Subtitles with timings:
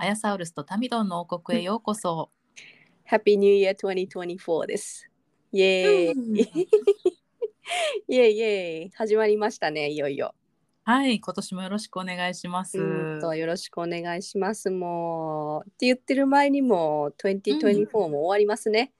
[0.00, 2.30] アヤサウルスとタミドンの王国へようこそ
[3.06, 5.10] Happy New Year 2024です。
[5.52, 6.40] イエーイ、うんイ
[8.08, 10.34] イイエーイ始まりましたね、いよいよ。
[10.84, 14.70] はい今年もよろしくお願いしますよろしくお願いします。
[14.70, 18.94] もうって言ってる前にも2024も終わりますね。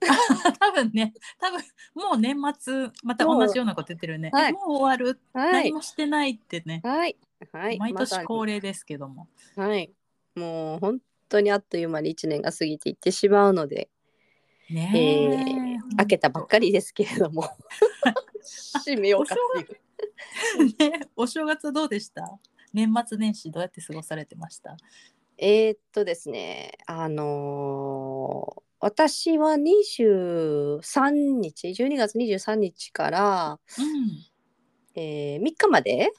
[0.60, 1.60] 多分ね多分
[1.94, 5.64] もう年末また同じようなこと言ってるね、はいもう終わる、はい。
[5.64, 7.18] 何もしてないってねはい。
[7.52, 7.78] はい。
[7.78, 9.92] 毎年恒例ですけども、はい。
[10.38, 13.90] もう本当にあっという間に1年が過ぎていってしまうので、
[14.70, 14.98] ねえ。
[14.98, 17.44] えー開けたばっかりですけれども、
[18.86, 20.90] 締めようかっていう。
[21.00, 22.38] ね、お正月どうでした？
[22.72, 24.76] 年末年始どうやって過ごされてました？
[25.38, 33.60] えーっとですね、あのー私は23日、12月23日から、
[34.94, 36.10] えー3日まで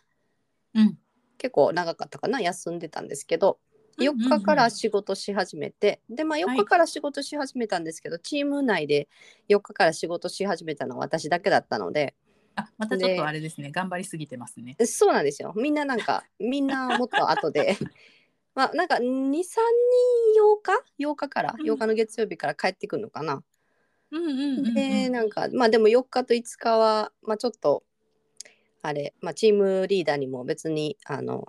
[0.74, 1.00] うんうん。
[1.38, 3.60] 結構長かったかな、休んでたんですけど、
[4.00, 4.40] 4うんうんうん。
[4.40, 6.58] 日から仕事し始めて、で、まあ4はい。
[6.60, 9.08] 日から仕事し始めたんですけど、チーム内で
[9.48, 12.16] 4日から仕事し始めたのは私だけだったので、
[12.56, 13.72] あまたちょっでとあれですね。
[13.72, 14.76] 頑張りすぎてますね。
[14.86, 15.54] そうなんですよ。
[15.56, 17.78] みんななんか、 みんなもっと後で。
[18.56, 19.62] まあ、なんか2、3
[20.34, 21.66] 人8日 ?8 日から、うん。
[21.66, 23.44] 8日の月曜日から帰ってくるのかな。
[24.12, 27.84] うんうんうん、うん、で、なんか、まあでも4日と5日は、まあちょっと、
[28.82, 31.48] あれ、まあチームリーダーにも別に、あの、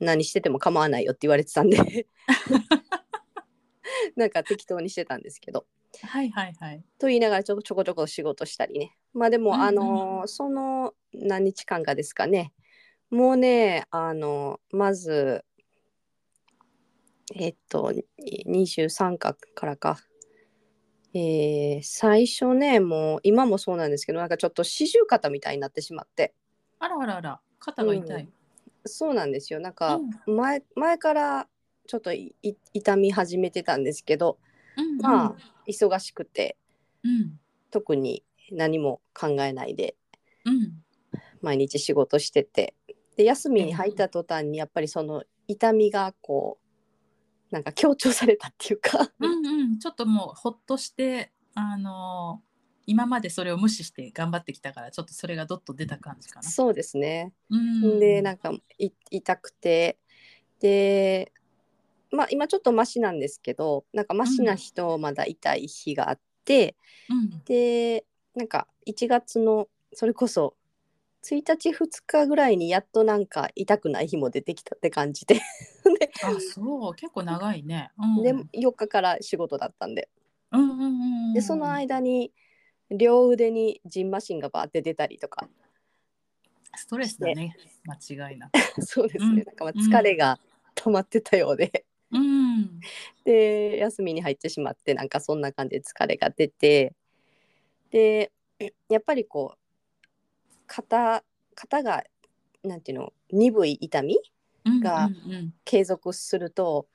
[0.00, 2.06] 何してても構わないよって言われてたんで、
[4.16, 5.66] なんか適当にしてたんですけど。
[6.02, 8.96] はいはいはいと言いながらちょちょこちょこ仕事したりね。
[9.14, 12.52] まあでも、うんうんあのその何日間かですかね。
[13.10, 15.44] もうね、あのまず、
[17.34, 17.92] えっと、
[18.46, 19.98] 23かからか。
[21.14, 26.34] えー最初ね、もう今もそうなんですけど、なんかちょっと四十肩みたいになってしまって。
[26.78, 28.28] あらあらあら肩が痛い、
[28.86, 29.60] そうなんですよ。
[29.60, 30.36] なんかうん。
[30.36, 31.48] 前,、前から
[31.86, 34.38] ちょっと痛み始めてたんですけど、
[34.76, 35.36] うんうん、まあ
[35.68, 36.56] 忙しくて
[37.04, 37.38] うん。
[37.70, 39.96] 特に何も考えないで
[40.44, 40.82] うん。
[41.42, 42.74] 毎日仕事してて
[43.16, 49.10] で休みに入った途端にやっぱりその痛みがこうなんか強調されたっていうか。
[49.20, 52.45] うんうん、ちょっともうほっとして、あのー
[52.86, 56.48] 今までそれを無視して頑張ってきたからちょっとそれがどっと出た感じかな。
[56.48, 57.32] そうですね。
[57.50, 59.98] うん、でなんかい痛くて。
[60.60, 61.32] で
[62.10, 66.76] まあ今ちょっとマシなんですけどなんかマシな人まだ痛い日があって、
[67.10, 67.42] うん。
[67.44, 68.04] で
[68.34, 70.54] なんか1月のそれこそ
[71.24, 75.34] 1日2日ぐらいにやっとなんか痛くない日も出てきたって感じで。
[75.98, 76.94] であそう。
[76.94, 77.90] 結構長いね。
[77.98, 80.08] うん、で4日から仕事だったんで。
[80.52, 82.32] うんうんうんうん、でその間に
[82.90, 85.48] 両腕にジンマシンがバーって出たりとか。
[86.74, 87.56] ストレスだね。
[87.84, 88.52] 間違いなく。
[88.84, 89.36] そうですうん。
[89.36, 90.38] ね、なんかまあ疲れが
[90.74, 92.80] 溜まってたようで、うん。
[93.24, 96.94] で休みに入ってしまってなんかそんな感じで疲れが出て。
[97.90, 98.32] で
[98.88, 99.58] やっぱりこう
[100.66, 101.24] 肩
[101.54, 102.04] 肩が
[102.62, 104.18] なんていうの鈍い痛み
[104.64, 105.08] うんが
[105.64, 106.88] 継続すると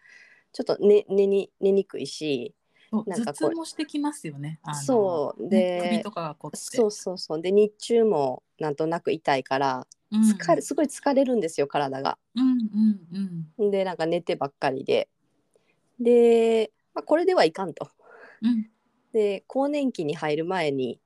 [0.52, 2.54] ちょっと寝寝に寝にくいし
[2.92, 4.60] なんかこう頭痛もしてきますよね。
[4.86, 6.58] そうね首でとかがこって。
[6.58, 12.18] そうそうそうで日中もなんとなく痛いからうん疲れすごい疲れるんですよ体が。
[12.36, 15.08] うんうんうんでなんか寝てばっかりで
[16.00, 17.90] で、まあ、これではいかんと。
[18.42, 18.70] うん。
[19.14, 21.00] で更年期に入る前に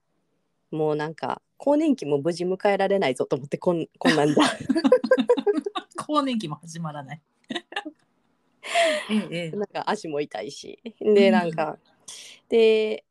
[0.72, 4.42] もうなんか更年期も無事迎えられないぞと思ってこんこんなんだ
[6.06, 7.22] 更年期も始まらない。
[9.56, 11.78] なんか足も痛いしでなんか、
[12.50, 13.06] で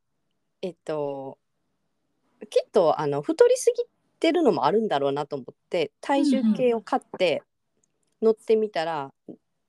[0.63, 1.39] えっと
[2.51, 3.85] きっとあの太りすぎ
[4.21, 7.43] てるのもあるんだろうなと思って体重計を買って
[8.23, 9.13] 乗ってみたら、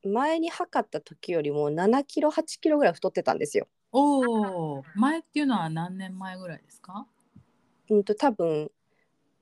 [0.04, 3.68] 前に測った時よりも7キロ8キロぐらい太ってたんですよ。
[3.92, 7.08] おお、前っていうのは何年前ぐらいですか？
[7.90, 8.72] うんと多分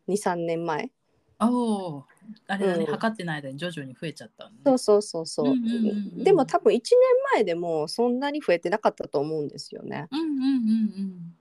[0.07, 0.91] 23年前
[1.39, 2.05] おお、
[2.47, 4.57] あれだね、うん測ってない間に徐々に増えちゃったのね。
[4.65, 6.81] そうそうそうそう,、うんうんうんうんでも多分1年
[7.33, 10.07] 前でもそんなに増えてなかったと思うんですよね。
[10.11, 11.35] うんうんうん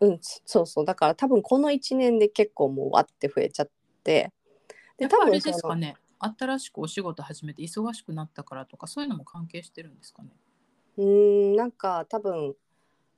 [0.00, 3.70] うんそうそうだから多分この1年で結構もうわって増えちゃっ
[4.02, 4.32] て
[4.98, 5.04] うん。
[5.04, 5.96] やっぱあれですかね。
[6.18, 10.30] 新しくお仕事始めて忙しくなったからとかそういうのも関係してるんですかね。
[10.96, 12.54] うーんなんか多分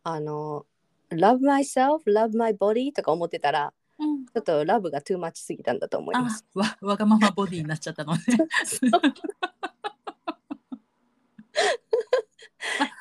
[0.05, 0.67] あの
[1.11, 6.45] love myself love my body とか思ってたらうん、ちょっとラブが too much すぎたんだと思いまあす。
[6.55, 8.21] わわがままボディになっちゃったのね。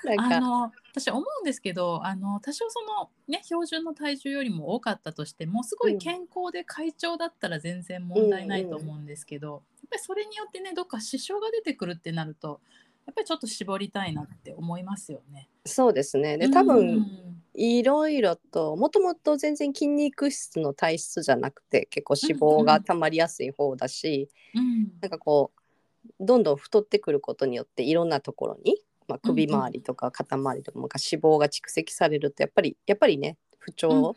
[0.06, 0.38] なんか。
[0.38, 12.62] あの私思うんですけどあの多少そのね標準の体重よりも多かったとしてもすごい健康で快調だったら全然問題ないと思うんですけど、やっぱりそれによってねどっか支障が出てくるってなると
[13.06, 15.50] やっぱりちょっと絞りたいなって思いますよね。
[15.66, 16.38] そうですね。
[16.38, 25.60] で多う分んいろいろともともと全然筋肉質の体質じゃなくて結構脂肪がたまりやすい方だし、うんなんかこう
[26.20, 28.78] どんどん太ってくることによっていろんなところに、
[29.08, 34.16] まあ、首周りとか肩周りとかも脂肪が蓄積されるとやっぱりやっぱりね不調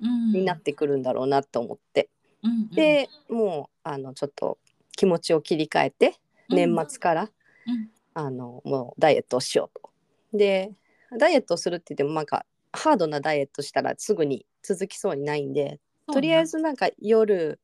[0.00, 0.32] うん。
[0.32, 2.08] になってくるんだろうなと思って、
[2.42, 2.70] うんうん。
[2.70, 4.58] でもうあのちょっと
[4.96, 6.14] 気持ちを切り替えて
[6.48, 7.24] 年末から、う
[7.72, 9.90] んあのもうダイエットをしようと。
[10.32, 10.72] で
[11.18, 15.78] ダイエットをするって言ってもなんかハードなダイエットしたらすぐに続きそうにないんで
[16.12, 17.60] とりあえずなんか夜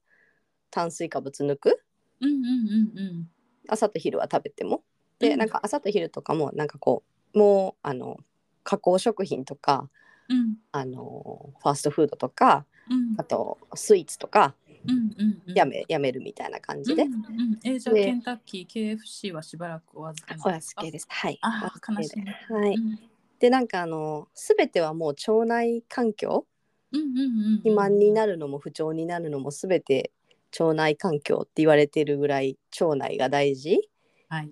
[0.70, 1.82] 炭水化物抜く？
[2.20, 3.30] うんうんうんうん。
[3.68, 4.82] 朝と昼は食べても？
[5.18, 5.38] で、うん。
[5.38, 7.02] なんか朝と昼とかもなんかこ
[7.34, 8.18] うもうあの
[8.62, 9.88] 加工食品とか
[10.28, 10.56] うん。
[10.72, 13.14] あのファーストフードとかうん。
[13.18, 14.54] あとスイーツとか
[14.86, 15.54] うんうんうん。
[15.54, 21.06] やめ,、やめるみたいな感じで、うんうん、えーじゃあでケンタッキー KFC はしばらくお預けお預けです。
[21.08, 21.38] はい。
[21.42, 22.98] あ悲しいはい、うん。
[23.38, 26.46] でなんかあの全てはもう腸内環境？
[26.92, 27.10] うんうんう
[27.54, 30.10] ん肥満になるのも不調になるのも全て
[30.58, 33.88] 腸内環境って言われてるぐらい腸内が大事？
[34.28, 34.50] はい。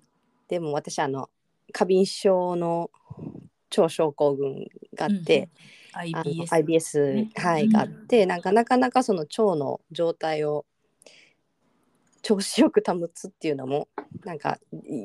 [0.48, 1.28] でも私あの
[1.72, 2.90] 過敏症の
[3.76, 5.50] 腸症候群があって、
[5.87, 10.64] あの IBS IBS、ねはい、うんがあってなんかなかなかその腸の状態を
[12.22, 13.88] 調子よく保つっていうのも
[14.24, 14.58] なんか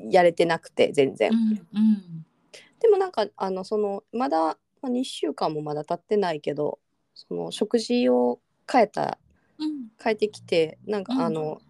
[0.09, 1.37] やれてなくて全然、うん
[1.77, 2.25] うん。
[2.79, 6.79] でもなんかあのそのまだ、まあ、2週間もまだ経ってないけど
[7.15, 8.39] その食事を
[8.71, 9.17] 変えた
[9.59, 11.21] うん変えてきてなんかうん。
[11.21, 11.61] あの、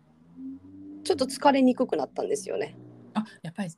[1.03, 2.75] ちょっと疲れにくくなったんですよね。
[3.13, 3.69] あやっぱり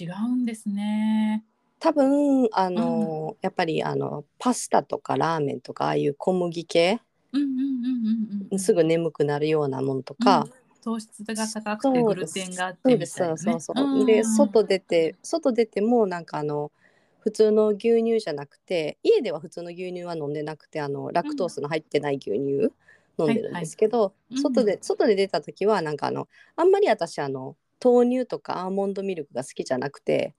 [0.00, 1.44] 違うんですね
[1.78, 7.00] 多分あの、やっぱりあのパスタとかラーメンとかああいう小麦系
[7.32, 10.66] うんうんうんうんうんすぐ眠くなるようなものとか、うん。
[10.86, 13.36] 糖質が高くてグルテンがあってみたいなね。
[13.36, 16.70] そうそうそう、で外出て外出てもなんかあの
[17.18, 22.72] 普通の牛乳じゃなくて家では普通の牛乳は飲んでなくてあのラクトースの入ってない牛乳
[23.18, 24.42] 飲んでるんですけど、はいはい。
[24.42, 30.34] 外で外で出た時はなんかあのあんまり私あの豆乳とかアーモンドミルクが好きじゃなくて、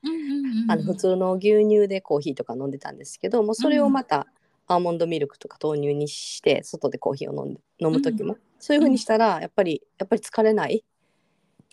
[0.68, 4.28] あの普通の牛乳でコーヒーとか飲んでたんですけどもうそれをまた
[4.68, 10.84] アーモンドミルクとか豆乳にして外でコーヒーを飲んで飲む時も、そういう風にしたらやっぱりやっぱり疲れない？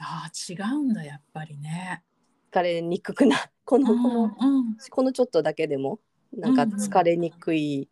[0.00, 2.02] あー違うんだやっぱりね。
[2.52, 4.30] 疲れにくくな このこの、
[4.90, 5.98] このちょっとだけでも
[6.32, 7.88] なんか疲れにくい、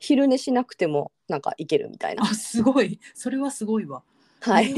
[0.00, 2.24] 昼寝しなくてもなんかいけるみたいな。
[2.24, 2.98] あすごい。
[3.14, 4.02] それはすごいわ。
[4.40, 4.72] はい、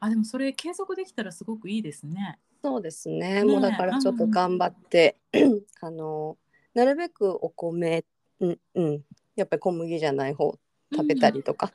[0.00, 2.38] あでもそれ継続できたらすごくいいですね。
[2.62, 3.42] そうですね。
[3.42, 5.16] ねもうだからちょっと頑張って、
[5.80, 6.36] あの
[6.74, 8.04] なるべくお米
[8.40, 9.04] うんうん。
[9.36, 10.58] やっぱり小麦じゃない方
[10.94, 11.72] 食べたりとか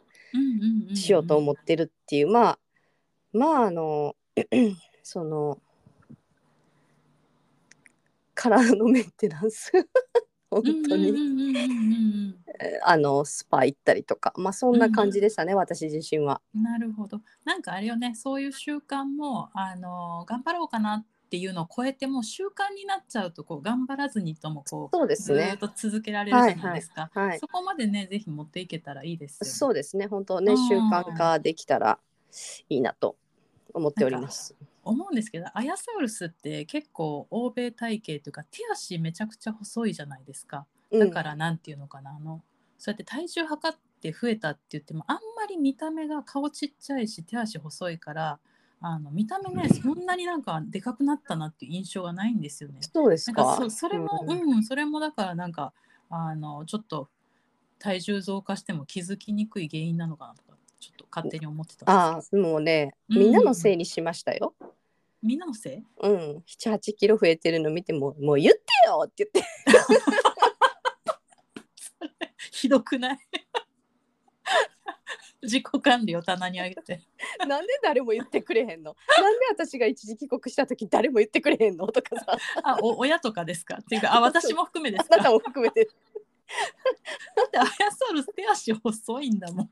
[0.94, 2.60] しようと思ってるっていう、まあ
[3.34, 4.16] まああの
[5.04, 5.60] その
[8.34, 9.72] 体のメンテナンス
[10.50, 12.36] 本当に、
[12.84, 14.34] あのスパ行ったりとか。
[14.38, 16.42] まあそんな感じでしたね、私自身は。
[16.54, 17.22] うんなるほど。
[17.44, 25.58] なんかあれよねそういう習慣もあの頑張ろうかなっていうのを超えてもう習慣になっちゃうとこう頑張らずにともこうそうですね。
[25.60, 27.40] ずーっと続けられるじゃないですか、はい。
[27.40, 29.52] そこまでねぜひ持っていけたらいいですよね。
[29.52, 30.68] そうですね本当ねうん。
[30.68, 32.00] 習慣化できたら
[32.70, 33.18] いいなと
[33.74, 34.56] 思っております。
[34.86, 40.66] 思うんですけどアヤサウルスって結構欧米体型というか手足めちゃくちゃ細いじゃないですか。
[40.92, 42.42] だからなんていうのかな、あの
[42.78, 48.40] そうやって体重測って増えたって言ってもあんまり見た目が顔ちっちゃいし手足細いから
[48.82, 52.80] あの見た目ねそんなになんかでかくなったなっていう印象がないんですよね。
[52.82, 53.56] そうですなんかか？
[53.56, 54.60] そそれも、ううん。
[54.60, 55.74] ん、それもだからなんか
[56.10, 57.10] あのちょっと
[57.80, 60.45] 体重増加しても気づきにくい原因なのかなとか
[60.86, 63.20] ちょっと勝手に思ってたああもうねうん。
[63.20, 64.54] みんなのせいにしましたよ。
[65.24, 65.84] みんなのせい？
[66.02, 69.44] うん、78キロ増えてるの見てももう言ってよって言って。
[72.52, 73.20] ひどくない？
[75.42, 77.02] 自己管理を棚に上げて。
[77.48, 78.96] なんで誰も言ってくれへんの？
[79.18, 81.88] なんで私が一時帰国した時誰も言ってくれへんの？
[81.88, 82.38] とかさ。
[82.64, 83.78] あお親とかですか？
[83.82, 85.16] っていうかあ私も含めですか？
[85.16, 85.90] あなたも含めて。
[87.36, 89.70] だってアヤサウルス手足細いんだもん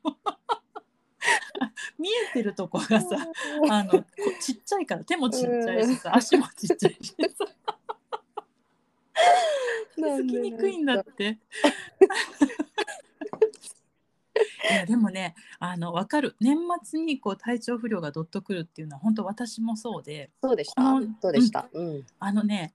[1.99, 3.17] 見えてるとこがさ
[3.69, 4.05] あのこ
[4.39, 7.45] ちっちゃいから手もちっちゃいしさ足もちっちゃいしさ。
[9.95, 11.37] 気づきにくいんだって。
[14.71, 16.35] いやでもねあの分かる。
[16.39, 20.31] 年末にこう体調不良がどっとくるっていうのは本当私もそうで。
[20.41, 20.81] そうでした。
[21.21, 22.05] そうでした、うん。
[22.19, 22.73] あのね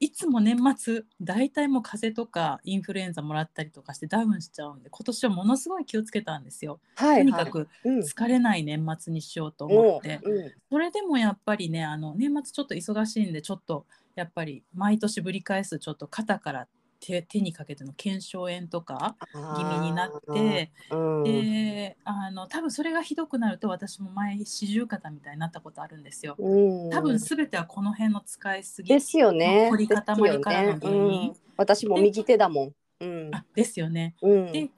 [0.00, 6.80] いつも年末大体もう風邪とかインフルエンザもらったりとかしてダウンしちゃうんで今年はものすごい気をつけたんですよ。
[6.96, 7.18] はいはい。
[7.18, 7.98] とにかくうん。
[8.00, 10.52] 疲れない年末にしようと思って、うん。
[10.70, 16.66] それでもやっぱりねあの年末ちょっと忙しいんでちょっとやっぱり毎年ぶり返すちょっと肩から
[17.00, 19.16] 手手にかけての腱鞘炎とか
[19.56, 21.24] 気味になって、うん。
[21.24, 26.36] であの多分それがひどくなると私も前四十肩みたいになったことあるんですよ。
[26.38, 26.90] うん。
[26.90, 29.68] 多分全てはこの辺の使いすぎですよね。
[29.70, 31.08] 凝り固まりからの原因。
[31.08, 31.36] ねうん。
[31.56, 32.72] 私も右手だもん。
[33.00, 33.34] うん。
[33.34, 34.14] あですよね。
[34.22, 34.52] うん。
[34.52, 34.70] で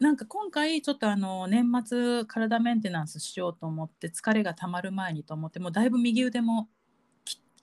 [0.00, 6.77] なんか今回ちょっとあの年末体メンテナンスしようと思って疲れがたまる前にと思ってもうだいぶ右腕もき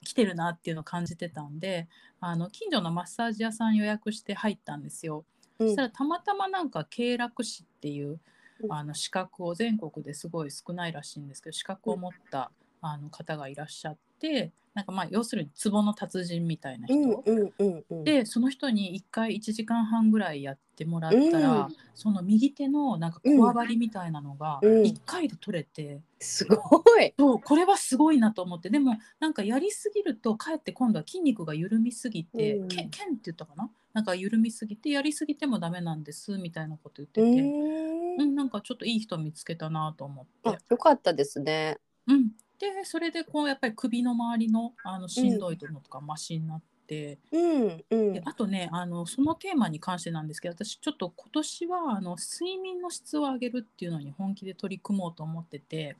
[0.06, 1.88] 来てるなっていうのを感じてたんで
[2.20, 5.24] あの近所のマッサージ屋さん予約して入ったんですよ。
[5.58, 8.20] うんそしたらたまたまなんか経絡士っていう
[8.60, 18.04] うんあの資格を全国ですごい少ないらしいんですけど資格を持ったあの方がいらっしゃってなんかまあ要するにツボの達人みたいな人、うんうんうんうん。
[18.04, 21.76] でその人に1回1時間半ぐらいやってもらったら、うん。
[21.94, 24.82] その右手のなんかこわばりみたいなのがうん。
[24.82, 27.14] 1回で取れて、すごい。
[27.18, 28.68] そうこれはすごいなと思って。
[28.68, 32.68] でもなんかやりすぎるとかえって今度は筋肉が緩みすぎて、うん。
[32.68, 33.70] けんけんって言ったかな？
[33.94, 38.20] なんか緩みすぎてやりすぎてもダメなんですみたいなこと言ってうて、ん。
[38.20, 40.50] うん、なんかちょっといい人見つけたなと思って。
[40.50, 41.78] あ、よかったですね。
[42.06, 47.18] うん、でそれでこうやっぱり首の周りのあのしんどいのとかマシになって。
[47.32, 48.12] うんうん。
[48.12, 55.96] であとねあのそのテーマに関してなんですけど私ちょっと今年はあの睡眠の質を上げるっていうのに本気で取り組もうと思ってて。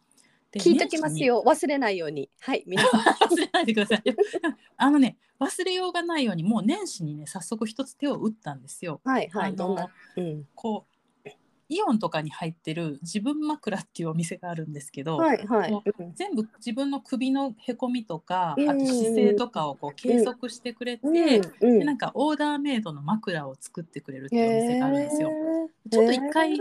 [0.52, 1.42] で聞いときますよ。
[1.44, 2.30] 忘れないように。
[2.40, 3.00] はい皆さん。
[3.28, 4.02] 忘れないでください。
[4.76, 9.00] あのね忘れようがないようにもう年始にね早速一つ手を打ったんですよ。
[9.04, 9.90] はいはいどんな？
[10.16, 10.48] うん。
[10.54, 10.95] こう
[11.68, 15.82] イオンとかに入ってる自分枕っていうお店があるんですけど、はいはい。
[16.14, 21.78] 全部自分の首のへこみとか、うんあと姿勢とかをこう計測してくれて、うんうん。
[21.80, 25.28] でなんかオーダーメイドの枕を作ってくれるっていうお店があるんですよ。
[25.28, 25.90] へー。
[25.90, 26.58] ちょっと一回へー。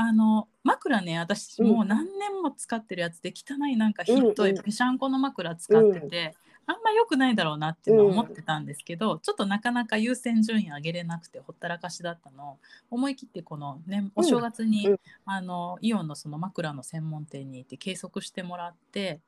[0.00, 6.34] あの枕ね私もう何年も使ってるやつで汚いなんかひっどいうんうんぺしゃんこの枕使ってて、
[6.68, 12.50] あんま良くないだろうなっていうのは思ってたんですけど、ちょっとなかなか優先順位上げれなくてほったらかしだったの。
[12.50, 12.58] を
[12.90, 15.00] 思い切ってこの、ね、お正月に、うん。
[15.24, 19.20] あのイオンのその枕の専門店に行って計測してもらって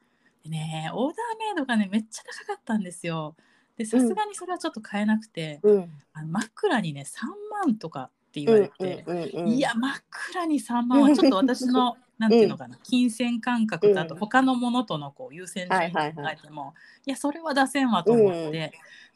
[0.44, 3.34] でねオーダーメイドがねめっちゃ高かったんですよ。
[3.78, 5.90] でさすがにそれはちょっと買えなくて、うん。
[6.12, 7.26] あの枕にね3
[7.66, 9.04] 万とかって言われて。
[9.06, 14.20] うんうんうんいや枕に3万はちょっと私のなんていうのかな金銭感覚とあとうん。
[14.20, 16.74] 他のものとのこう優先順位を考えても
[17.06, 18.72] いやそれは出せんわと思って、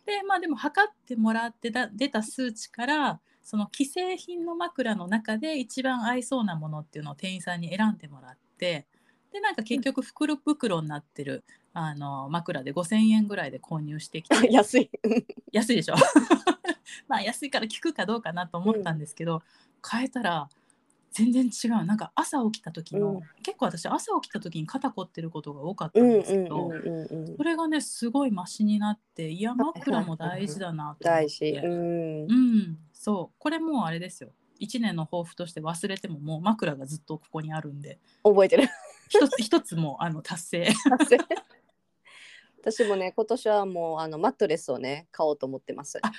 [0.07, 8.87] でまあでも測ってもらってだ出た数値からその既製品の枕の中で一番合いそうなものっていうのを店員さんに選んでもらって
[9.33, 11.45] でなんか結局袋袋になってる
[11.75, 14.91] あの枕で5,000円ぐらいで購入してきて 安い。
[15.53, 15.97] 安いでしょ？
[17.09, 19.43] まあ安いから効くかどうかなと思ったんですけど、
[19.89, 20.49] 変えたら
[21.15, 21.87] 全然違う。
[21.87, 23.21] なんか朝起きた時の、うん。
[23.45, 26.73] 結構私朝起きた時に肩凝ってることが多かったうんんですけど、
[27.37, 31.51] それがねすごいマシになっていや枕も大事だなと思って、大事。
[31.51, 32.23] うん。
[32.23, 32.79] うん。
[32.93, 33.35] そう。
[33.39, 34.31] これもうあれですよ。
[34.61, 38.01] 1年の抱負として忘れてももう枕がずっとここにあるんで。
[38.25, 38.69] 覚えてる。
[39.09, 40.69] 一つ一つもうあの達成。
[42.61, 46.01] 私もね今年はもうあのマットレスをね買おうと思ってます。
[46.03, 46.11] あ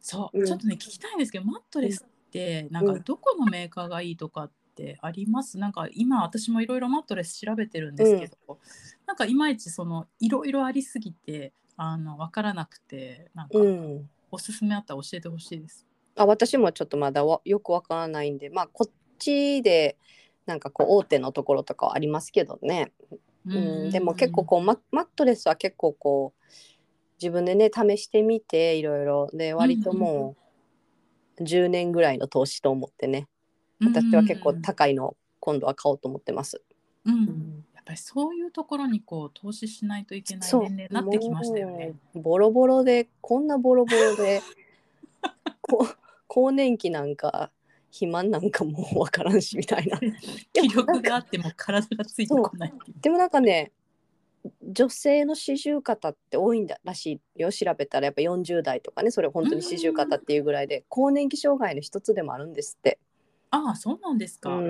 [0.00, 0.46] そう、うん。
[0.46, 3.02] ちょっとね聞きたいんですけどマットレスってなんかうん。
[3.02, 5.58] どこのメーカーがいいとかってあります？
[5.58, 8.58] なんか今私もいろいろマットレス調べてるんですけど、
[9.06, 14.10] なんかいまいちそのいろいろありすぎてあの分からなくてなんかうん。
[14.32, 15.84] おすすめあったら教えてほしいです。
[16.16, 19.96] あ私もちょっとまだわよくわからないんでまあこっちで
[20.46, 22.92] なんかこう大手のところとかはありますけどね、
[23.44, 26.42] うん、でも結構こうママットレスは結構こう
[27.20, 29.28] 自分でね試してみていろいろ。
[29.32, 30.42] で割ともう
[31.40, 33.28] 10年ぐらいの投資と思ってね
[33.80, 36.60] 私は結構高いのを今度は買おうと思ってます。
[37.04, 41.94] うん、うんうんやっぱりそういうところにこう投資しないといけない年齢になってきましたよね。
[42.14, 44.42] ボロボロでこんなボロボロで
[45.62, 45.88] こ
[46.26, 47.50] 更年期なんか
[47.86, 49.98] 肥満なんかもう分からんしみたいな
[50.52, 52.74] 気力があっても体がついてこない。
[53.00, 53.72] でもなんかね
[54.62, 62.98] 女性の四十肩って多いんだらしいよ調べたらやっぱ40代とかねそれ本当に四十肩っていうぐらいで更年期障害の一つでもあるんですって。
[63.50, 64.50] ああそうなんですか。
[64.50, 64.64] うん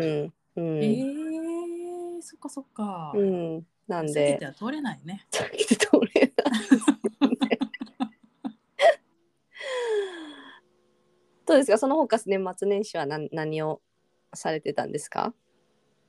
[0.57, 3.13] うんえーー、そっかそっか。
[3.15, 5.27] うん、なん避けは通れないね。
[5.31, 6.61] 避けて通れない
[7.51, 7.59] ね
[11.47, 11.79] どうですか？
[11.79, 13.81] その他年末年始は何何を
[14.35, 15.35] されてたんですか？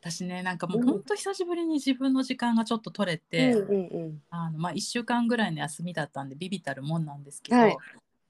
[0.01, 0.87] 私ねなんかもううん。
[0.87, 4.21] ほんと久しぶりに自分の時間がちょっと取れて、うんうんうん。
[4.31, 7.77] あのまあ、1週間ぐらいの休みだったんでビビたるもんなんですけど、はい。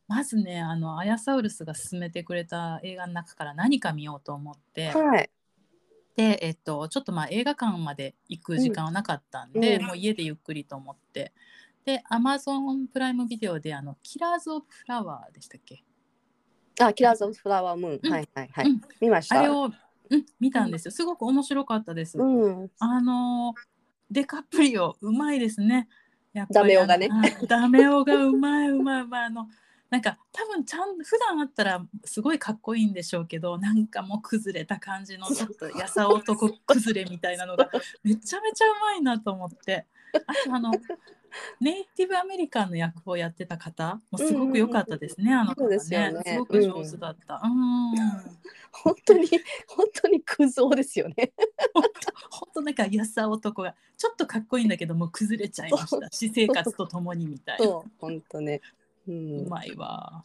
[0.07, 5.29] まずねあのアヤサウルスが勧めてくれた映画の中から何か見ようと思って、はい。
[6.17, 9.85] で、えっと、ちょっとまあ映画館まで行く時間はなかったんで、うん。
[9.85, 11.31] もう家でゆっくりと思って。
[11.85, 15.83] でアマゾンプライムビデオであの「キラーズ・オブ・フラワー」でしたっけ？
[16.79, 18.11] あキラーズ・オブ・フラワームーン、うん。
[18.11, 18.81] はいはいはい、うん。
[18.99, 19.39] 見ました。
[19.39, 19.71] あれを、
[20.11, 20.91] うん、見たんですよ。
[20.91, 22.17] すごく面白かったです。
[22.17, 22.71] うん。
[22.79, 23.55] あの
[24.11, 25.87] デカプリオうまいですね。
[26.33, 27.09] やっぱりダメ男がね。
[27.47, 29.23] ダメ男がうまいうまいうまい。
[29.25, 29.47] あの
[29.89, 37.69] なんか多分ちゃん普段あったらすごいかっこいいんでしょうけどなんかもう崩れた感じのちょっとやさ男崩れみたいなのが
[38.03, 39.85] めちゃめちゃうまいなと思って。
[40.27, 40.71] あとあの
[41.59, 46.11] ネイティブアメリカンの役をやってた方もすごく良かったですね、あの方そうですよね。
[46.11, 47.41] ねすごく上手だった。
[47.43, 47.95] うん。
[48.71, 49.27] 本当に
[49.67, 51.33] 本当にクズ男ですよね。
[51.73, 51.89] ほんと
[52.29, 56.07] ほんとなんかやさ男がちょっとかっこいいんだけどもう崩れちゃいました。
[56.09, 57.81] 私生活とともにみたいな。
[57.99, 58.61] 本当ね。
[59.07, 59.39] うん。
[59.41, 60.23] うまいわ。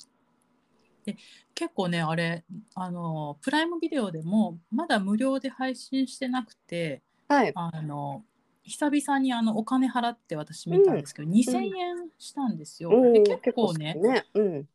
[1.04, 1.16] で
[1.54, 2.44] 結構ねあれ
[2.74, 7.52] あのプライムビデオでもまだ無料で配信してなくてはい。
[7.54, 8.24] あの
[8.66, 13.12] 久々にあのお金払って私見たんですけど、2000円したんですよ、うん。
[13.12, 14.26] で結構ねね。
[14.34, 14.66] うん。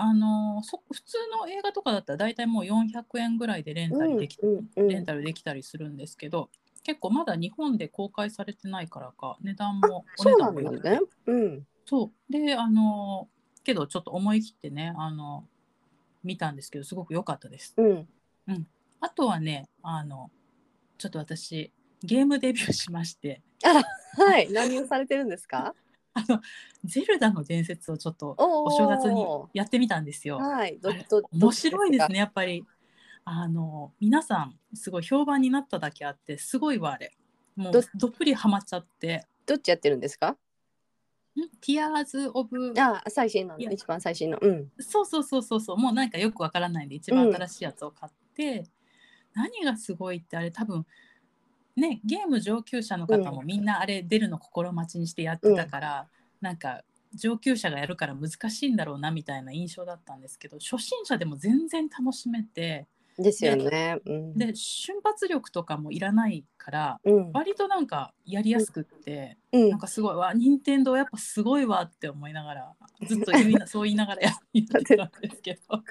[0.00, 4.50] あのそ普通の映画とかだったら大体もう400円ぐらいでレンタルでき,、うん。
[4.50, 4.68] うん。
[4.76, 4.88] うん。
[4.88, 6.50] レンタルできたりするんですけど
[6.84, 11.00] 結構まだ日本で公開されてないからか値段もおそうな値段もんだね。
[11.26, 11.66] うん。
[11.84, 12.32] そう。
[12.32, 13.28] であの
[13.64, 15.44] けどちょっと思い切ってねあの
[16.22, 17.74] 見たんですけどすごく良かったです。
[17.76, 18.06] うん。
[19.00, 20.30] あとはねあの
[20.96, 23.42] ちょっと私ゲームデビューしまして。
[23.62, 24.50] はい。
[24.52, 25.74] 何をされてるんですか？
[26.14, 26.40] あの
[26.84, 30.38] ゼルダの伝説をちょっとおお正月にやってみたんですよ。
[30.38, 30.78] はい。
[30.80, 32.64] どど面白いですねねやっぱり。
[33.30, 37.14] あの皆さんすごい評判になっただけあってすごいわあれ。
[37.56, 39.26] もうどどっぷりハマっちゃって。
[39.44, 40.30] どっちやってるんですか？
[40.30, 40.36] ん
[41.60, 44.38] 「Tears of あ最新の一番最新の。
[44.40, 45.76] うん」そうそうそうそうそう。
[45.76, 48.64] もうなんかよくわからないんで一番新しいやつを買って、
[49.34, 50.86] 何がすごいってあれ多分
[51.78, 56.06] ねゲーム上級者の方もみんなあれ出るの心待ちにしてやってたから、
[56.40, 56.82] なんか
[57.14, 62.86] 上級者がやるから難しいんだろうなみたいな印象だったんですけど初心者でも全然楽しめて
[63.18, 63.98] ですよね。
[64.04, 64.38] うん。
[64.38, 67.32] で瞬発力とかもいらないからうん。
[67.32, 69.70] 割となんかやりやすくって、うん。
[69.70, 72.72] なんかすごいわ任天堂やっぱすごいわって思いながら
[73.06, 74.34] ずっと言いなそう言いながらやっ
[74.84, 75.82] てたんですけど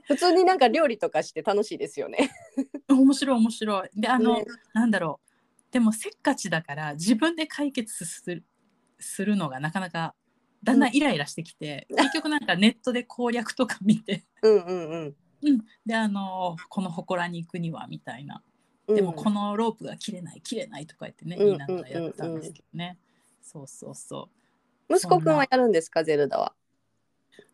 [0.06, 2.30] 普通になんか料理とかして楽しいですよね。
[2.88, 3.90] 面白い面白い。
[3.94, 4.44] であの、ね。
[4.72, 5.72] なんだろう。
[5.72, 8.44] でもせっかちだから自分で解決する
[8.98, 10.14] するのがなかなか
[10.62, 15.16] だんだんイライラしてきて、結局なんかネットで攻略とか見て、 うんうんうん。
[15.42, 18.42] うん、であのこの祠に行くにはみたいな。
[18.86, 22.98] でもこのロープが切れない切れないとか言ってね、うん言いながらやったんですけどね、
[23.40, 24.28] そうそうそ
[24.88, 24.94] う。
[24.94, 26.04] 息子くんはやるんですか？
[26.04, 26.54] ゼルダは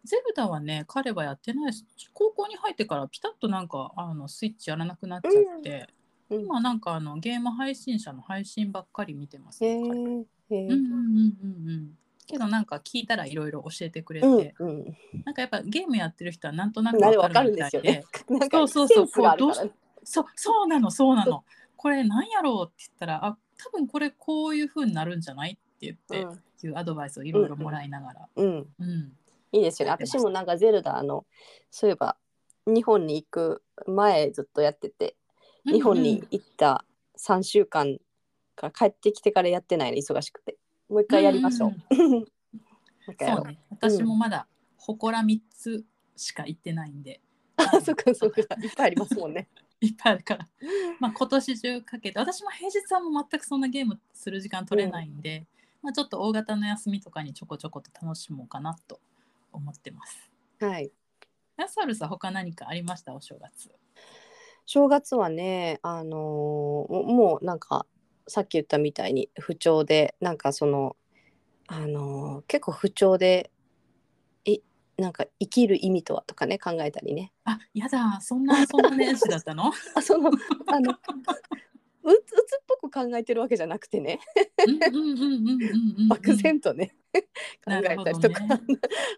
[0.05, 1.85] ゼルダはね彼はやってないです。
[2.13, 5.89] 高校に入ってからピタッとなんかあのスイッチやらなくなっちゃって、
[6.31, 6.41] うん。
[6.43, 11.91] 今なんかあのゲーム配信者の配信ばっかり見てますうんうんうんうんうん。
[12.27, 14.97] けどなんか聞いたらいろいろ教えてくれて、うんうん。
[15.25, 17.81] なんかやっぱゲームやってる人はなんとなくなるわわかるみたいで。
[17.83, 18.05] ね。
[18.51, 19.55] そうそうそうこうどう
[20.03, 21.45] そうそうなのそうなの。
[21.77, 28.47] これなんやろうって言ったらあ多分これこういう風になるんじゃないって言って、いうアドバイスをいろいろもらいながら、うん。
[28.47, 28.67] うん。
[28.81, 29.13] うん
[29.53, 29.93] いいですよね。
[29.93, 31.27] 私もなんかゼルダあの
[31.71, 32.17] そういえば
[32.67, 35.17] 日本に行く前ずっとやってて
[35.65, 36.85] 日本に行った
[37.19, 37.99] 3週間
[38.57, 40.57] から帰ってきてからやってないの忙しくて。
[40.89, 41.71] もう一回やりましょう。
[41.97, 42.25] もう
[43.19, 43.59] そうね。
[43.71, 45.85] 私もまだ祠3つ
[46.17, 47.21] しか行ってないんで、
[47.57, 48.41] あ そっかそっか。
[48.63, 49.49] いっぱいありますもんね。
[49.81, 50.49] いっぱいあるから、
[50.99, 52.19] まあ、今年中かけて。
[52.19, 55.47] 私も平日はもう全くそんなゲームする時間取れないんで、
[55.81, 59.01] まあ、ちょっと大型の休みとかにちょこちょこと楽しもうかなと
[59.53, 60.31] 思ってます。
[60.61, 60.93] はい。
[61.57, 63.15] ヤサルさん他何かありました？
[63.15, 63.71] お正月。
[64.67, 67.87] 正月はねあのーももうなんか
[68.29, 70.97] さっき言ったみたいに不調でなんかその
[71.67, 73.51] あのー結構不調で
[74.45, 74.61] い
[74.97, 79.73] なんか生きる意味とはとかね考えたりねあやだそんなそんな年始だったの？
[79.97, 80.31] あその
[80.69, 80.95] あの
[82.03, 84.21] ううつうつっぽく考えてるわけじゃなくてね
[84.67, 86.95] うんうんうんうんうんうんうん漠然とね
[87.65, 88.61] 考えたりとか、ね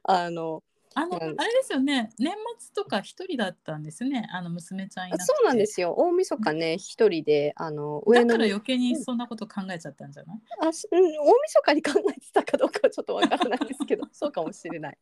[0.04, 0.62] あの
[0.94, 2.10] あの、うんあれですよね。
[2.18, 4.28] 年末とか一人だったんですね。
[4.30, 5.24] あの娘ちゃんいなくて。
[5.24, 10.38] そうなんですよ大晦日ね一人であの上のだから余計にそんなこと考えちゃったんじゃない？
[10.60, 14.98] あしうん、大晦日に考えてたかどうかはちょっとわからないですけど そうかもしれない。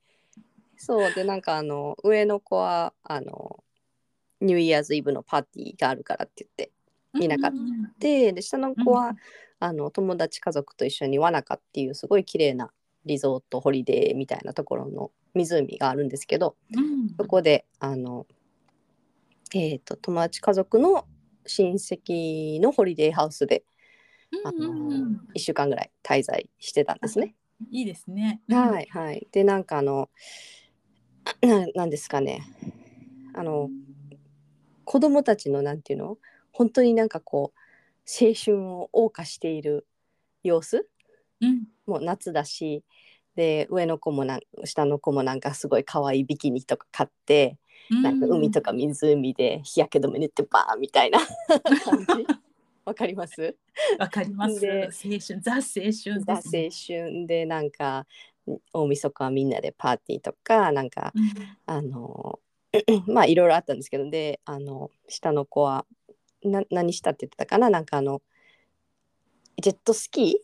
[0.76, 3.64] そうでなんかあの上の子はあの
[4.40, 6.72] ニューイヤーズイブのパーティーがあるからって言って
[7.18, 9.16] いなかっうんうんうんでで下の子は、うん
[9.62, 12.70] あの友達家族と一緒にワナカっていうすごい綺麗な
[13.04, 18.26] リゾートホリデーみたいなところの湖があるんですけどうんそこであの、
[19.54, 21.04] えー、と友達家族の
[21.46, 23.64] 親戚のホリデーハウスで
[24.44, 27.34] あのん1週間ぐらい滞在してたんですね。
[27.70, 28.40] いいですね。
[28.48, 29.28] はいはい。
[29.32, 30.08] でなんかあの
[31.42, 32.42] ななんですかね
[33.34, 33.68] あの
[34.84, 36.18] 子供たちのなんていうの？
[36.52, 37.58] 本当になんかこう
[38.26, 39.86] 青春を謳歌している
[40.42, 40.88] 様子
[41.40, 41.64] うん。
[41.86, 42.84] もう夏だし
[43.36, 47.56] で上の子もなん下の子もなんかすごい可愛いビキニとか買って
[48.02, 52.26] なんか海とか湖で日焼け止め塗ってバーンみたいな感じ
[52.84, 53.56] わかります？
[53.98, 54.60] わかります。
[54.60, 56.20] で青春ザ青春。
[56.20, 58.06] ザ青春でなんか
[58.72, 61.32] 大晦日はみんなでパーティーとかなんかうん
[61.66, 62.38] あの
[63.06, 65.84] まあいろいろあったんですけどであの下の子は
[66.44, 67.70] な何したって言ってたかな？
[67.70, 68.22] なんかあの
[69.60, 70.34] ジェットスキー？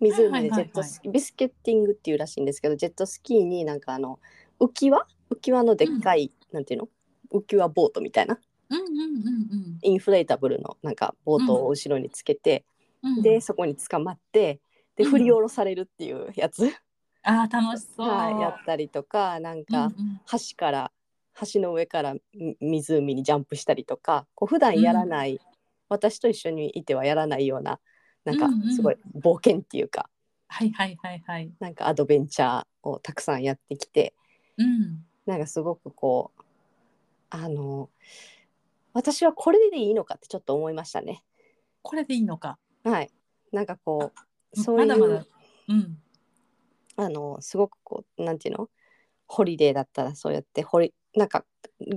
[0.00, 4.18] 湖でジェットスキー、ビスケッティングっていうらしいんですけどジェットスキーになんかあの
[4.60, 5.06] 浮き輪？
[5.30, 6.88] 浮き輪のでっかい、なんていうの？
[7.32, 8.38] 浮き輪ボートみたいな？
[8.68, 12.64] うんうんうんインフレータブルのなんかボートを後ろにつけて、
[13.02, 13.22] うん。
[13.22, 14.60] でそこに捕まって
[14.96, 15.10] でうん。
[15.10, 16.66] 振り下ろされるっていうやつ、
[17.22, 18.08] ああ楽しそう。
[18.08, 19.92] はい、やったりとかなんうんか、
[20.32, 20.92] 橋から
[21.52, 25.40] 橋の上からみ湖にジャンプしたりとかこう普段やらない、
[25.88, 27.78] 私と一緒にいてはやらないような
[28.24, 30.08] なんかうんうんすごい冒険っていうか、
[30.48, 31.52] はいはいはいはい。
[31.60, 34.14] なんかアドベンチャーをたくさんやってきて
[34.56, 35.04] うん。
[35.26, 36.42] なんかすごくこう
[37.30, 37.90] あの
[38.92, 41.22] 私はこれでいいのかってちょっと思いましたね。
[41.82, 42.58] これでいいのか。
[42.84, 43.10] はい、
[43.52, 44.12] なんかこ
[44.54, 45.26] うそういうまだまだ。
[45.68, 45.98] うん。
[46.96, 48.70] あのすごくこうなんていうの？
[49.26, 51.44] ホリデーだったらそうやってホリなんか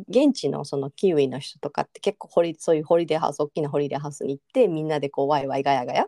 [0.08, 6.08] 現地のそのキウイの人とかって結構ホリそういうホリデーハウス大きなホリデーハウスに行ってみんなでこうワイワイガヤガヤ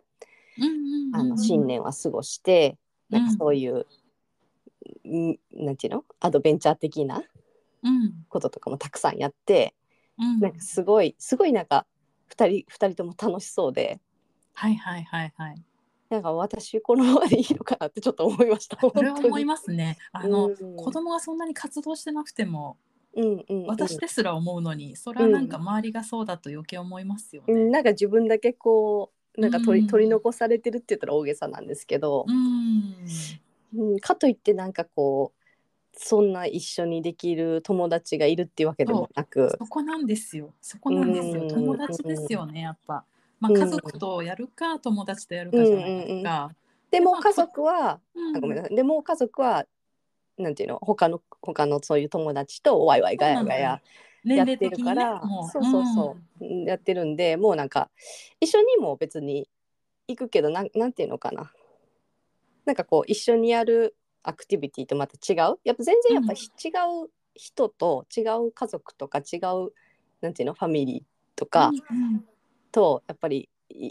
[0.58, 2.76] うんうん新年は過ごして、
[3.10, 3.86] なんかうんそういう、
[5.06, 6.04] んなんていうの？
[6.20, 7.22] アドベンチャー的な
[7.82, 9.74] うんこととかもたくさんやって、
[10.18, 10.40] うん。
[10.40, 11.86] なんかすごいすごいなんか
[12.34, 14.00] 2人二人とも楽しそうで
[14.54, 15.62] はいはいはいはい。
[16.10, 18.78] なんか私このままでいいのかなってちょっと思いました。
[18.78, 19.96] それは思いまますね。
[20.12, 22.76] あの、うん子供がそんなに活動してなくても
[23.14, 27.54] うんうんうん、私ですら思うのに、それはなんか周りがそうだと余計思いますよね。
[27.54, 32.96] うんなんか自分だけこうなんか取り,、うん取り残されてるって言ったら大げさなんですけどう、ん。
[33.74, 35.42] うんかといってなんかこう
[35.94, 40.52] そんな一緒にできる友達がいるっていうわけでもなくそこなんですよ。
[40.60, 41.42] そこなんですよ。
[41.42, 43.04] うん友達ですよね、やっぱ。
[43.40, 46.30] まあ、うん家族とやるか、友達とやるかじゃないですか。
[46.30, 46.50] まあ
[46.90, 49.66] でも家族は、うんあごめんなさいでも家族は
[50.38, 50.78] なんていうの？
[50.80, 53.80] 他の他のそういう友達とワイワイガヤガヤ
[54.24, 55.50] 年やってるから、もう。
[55.50, 56.64] そうそうそう、うん。
[56.64, 57.90] やってるんでもうなんか
[58.40, 59.48] 一緒にも別に
[60.08, 61.52] 行くけどなんなんていうのかな。
[62.64, 65.58] なんかこう一緒にやるアクティビティとまた違う？
[65.64, 66.36] やっぱ全然やっぱ違
[67.04, 69.72] う人と違う家族とか違う
[70.20, 70.54] なんていうの？
[70.54, 72.24] ファミリーとかうん
[72.70, 73.50] とやっぱり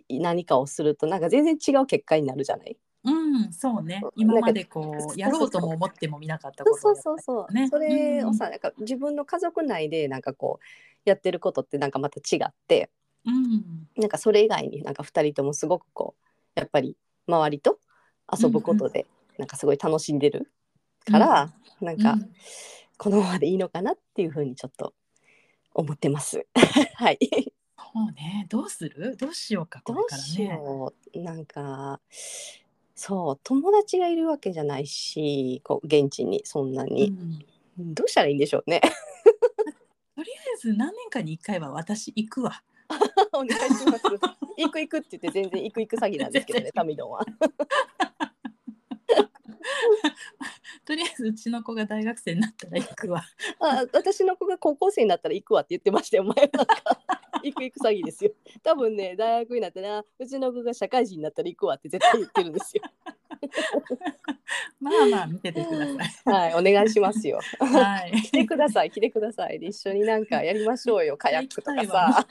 [0.09, 2.77] 何かをするとなんか全然違う結果になるじゃない？
[3.03, 3.99] うん、うんそうね。
[4.01, 7.19] そう今までこなんかうやろうとも思っても見なかったそうことそうそう。
[7.19, 10.65] そう、ねそれをさ、うんなんか自分の家族内でなんかこう
[11.09, 12.89] やってることってなんかまた違って。
[13.25, 13.87] うん。
[13.97, 16.15] なんかそれ以外になんか2人ともすごくこ
[16.55, 17.79] うやっぱり周りと
[18.31, 19.05] 遊ぶことで
[19.37, 20.51] なんかすごい楽しんでる
[21.05, 22.33] から、なんかうん。
[22.97, 24.93] このままでいいのかなっていうふうにちょっと
[25.73, 26.45] 思ってます。
[26.95, 27.19] はい。
[27.93, 28.45] そうね。
[28.47, 29.17] どうする？
[29.17, 31.19] どうしようかこれからどうしねよう。
[31.19, 31.99] なんか
[33.03, 37.43] そう友達がいるわけじゃないしこう現地にそんなうに、ん
[37.79, 38.79] どうしたらいいんでしょうね。
[40.15, 42.61] とりあえず何年かに1回は私行くわ
[43.33, 44.03] お願いします。
[44.55, 47.25] 行く行くって言って全然行く行く詐欺なんですけどねタミドンは。
[50.85, 53.23] とりあえずうちの子が大学生になったら行くわ
[53.59, 57.01] あ私の子が高校生になったら行くわって言ってましたよ前なんか
[57.43, 58.31] 行く行く詐欺ですよ。
[58.63, 62.83] 多分ね大学になったらうちの子が社会人になったら行くわって絶対言ってるんですよ。
[64.79, 66.33] まあまあ見ててください。
[66.33, 67.39] はいお願いしますよ。
[67.59, 68.21] はい。
[68.21, 69.59] 来てください来てください。
[69.59, 72.27] で一緒になんかやりましょうよカヤックとかさ。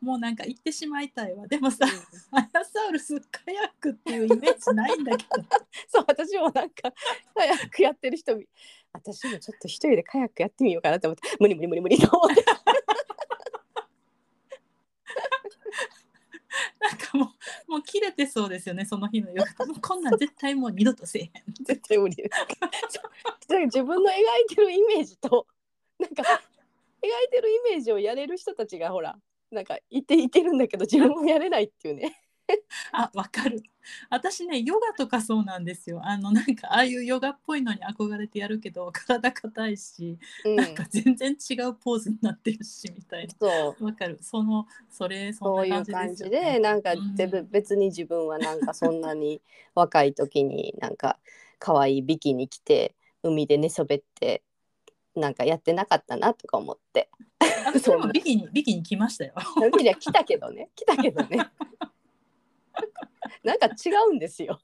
[0.00, 1.46] もうなんか行ってしまいたいわ。
[1.46, 1.86] でもさ
[2.32, 5.42] アヤサウルスカヤックっていうイメージないんだけど。
[5.88, 6.92] そう私もなんか
[7.34, 8.46] カヤックやってる人見
[8.92, 12.44] 私もちょっと一人でカヤックやってみようかなと思って無理無理無理無理と思って
[16.80, 17.34] なんかも
[17.68, 21.30] うもう切れてそうですよねその日の夜 もうこんなん絶対もう二度とせえへん。
[21.62, 22.16] 絶対無理。
[22.16, 22.30] で
[23.48, 25.46] す自分の描いてるイメージと
[25.98, 26.22] なんか
[27.02, 29.18] 描いてるイメージをやれる人たちがほら
[29.50, 32.25] なんかいていけるんだけど自分もやれないっていうね
[32.92, 33.62] あわかる。
[34.10, 36.00] 私ねヨガとかそうなんですよ。
[36.04, 40.56] あのなんかああいうヨガっぽいのに憧れてやるけど 体硬いし、うん。
[40.56, 43.50] なんか全然違うポーズになってるしみたいそう。
[43.80, 44.18] なわかる。
[44.20, 46.52] そのそれそそういうんな感じですよね。
[46.54, 47.14] でなんかうん。
[47.14, 49.40] 全部別に自分はなんかそんなに
[49.74, 51.18] 若い時になんか
[51.58, 54.42] 可愛いビキニ着て海で寝そべって
[55.14, 57.08] なんかやってなかったなとか思って。
[57.66, 59.34] 私でもビキニビキニ来ましたよ。
[59.72, 60.70] ビキニは来たけどね。
[60.74, 61.38] 来たけどね
[63.42, 64.60] なんか違うんですよ。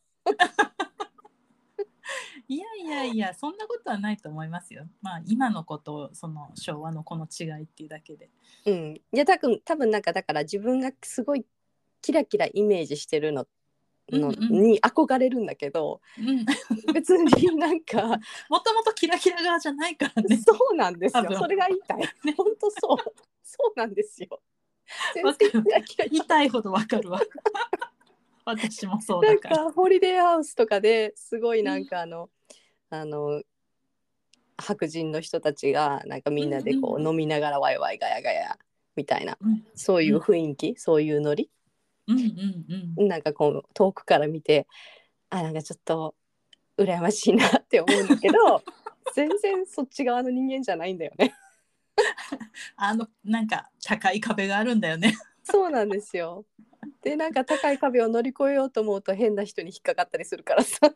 [2.49, 4.87] いやいやいやそんなことはないと思いますよ。
[5.01, 8.31] まあ今のことその昭和のこの違いっていうだけで。
[8.67, 11.47] うん、いや多分多分なんかだから自分がすごい
[12.03, 13.47] キラキライメージしてるの
[14.11, 14.63] の、うんうん。
[14.63, 16.45] に憧れるんだけどうん。
[16.93, 20.37] 別になんかもともとキラキラ側じゃないからね。
[20.37, 21.25] そうなんですよ。
[21.39, 21.99] それが言いたい。
[22.37, 23.15] 本当そう。
[23.43, 24.41] そうなんですよ。
[25.15, 26.27] 全然キラキラ言い。
[26.27, 27.21] たいほどわかるわ
[28.45, 29.57] 私もそうなんだから。
[29.57, 32.29] かホリデーハウスとかですごいなんかあの、
[32.91, 33.43] あの
[34.59, 38.59] 白人の人たちがなんかみんなでこうんう飲みながらワイワイガヤガヤ
[38.97, 39.65] みたいなうん。
[39.75, 41.51] そういう雰囲気、そういうノリ？
[42.09, 43.09] うんうんうん。
[43.09, 44.67] なんかこう遠くから見て
[45.31, 46.15] あなんかちょっと
[46.79, 48.63] 羨ましいなって思うんだけど
[49.15, 51.35] 全然そっち側の人間じゃないんだよね。
[52.77, 55.15] あのなんか高い壁があるんだよね。
[55.43, 56.45] そうなんですよ。
[57.03, 60.79] でなんか高い壁を乗り越えようと思うと変な人に引っかかったりするからさ。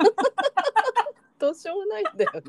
[1.39, 2.43] どうしようもないんだよね。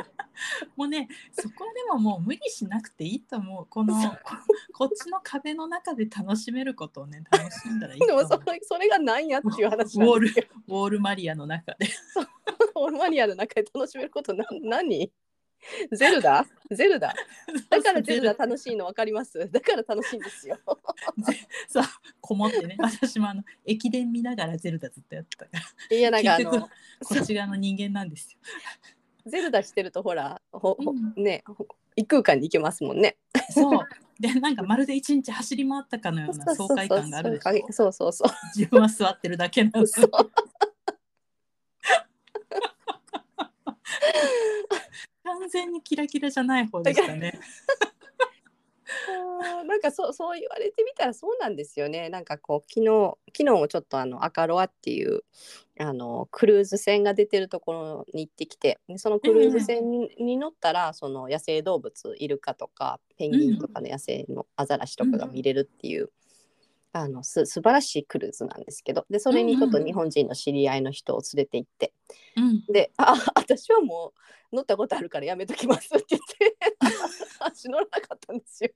[0.78, 3.65] もうねそこはでももう無理しなくていいと思う。
[3.65, 4.17] このこ
[4.72, 8.24] こっちの壁の中で楽しめることをね楽しんだらいいとで思う。
[8.24, 10.46] もそれそれがなんやっていう話ウォールなんですよ。
[10.67, 11.88] ウォールマリアの中で。
[12.76, 15.12] オールマニアの中で楽しめることな何？
[15.91, 16.46] ゼルダ？
[16.72, 17.13] ゼルダ？
[17.70, 19.38] だからゼルダ楽しいの分かります？
[19.52, 20.58] だから楽しいんですよ。
[21.67, 21.84] そう
[22.22, 22.78] こもってね。
[22.80, 25.52] 私もあの駅伝見ながらゼルダずっとやってたか
[25.89, 25.98] ら。
[25.98, 26.70] いやなんかあのこ
[27.20, 28.39] っち側の人間なんですよ。
[29.26, 31.24] ゼルダしてるとほらほほうん。
[31.24, 33.17] ねほ異空間に行けますもんね。
[33.50, 33.80] そう。
[34.20, 37.72] でなんかまるで一日走り回ったかのような爽快感があるでしょ。
[37.74, 38.32] そうそうそう。
[38.56, 40.12] 自分は座ってるだけなんですそう
[45.23, 47.39] 完全にキラキラじゃない方でしたね
[49.67, 52.10] なんかそうそう言われてみたらそうなんですよね。
[52.10, 55.23] なんかこう昨日昨日もちょっとあの赤ロアっていう
[55.80, 66.12] あのクルーズ船が出てるところに行ってきてでそのクルーズ船にに乗ったらその野生動物イルカとかペンギンとかの野生のアザラシとかが見れるっていう。
[66.93, 71.93] あのす素晴らしいクルーズなんですけどでそれにちょっと日本人の知り合いの人を連れて行って。
[72.38, 72.63] うん。
[72.71, 74.13] で「あ私はも
[74.52, 76.58] う乗ったことあるからやめときます」って言って
[77.39, 78.71] 足乗らなかったんですよ。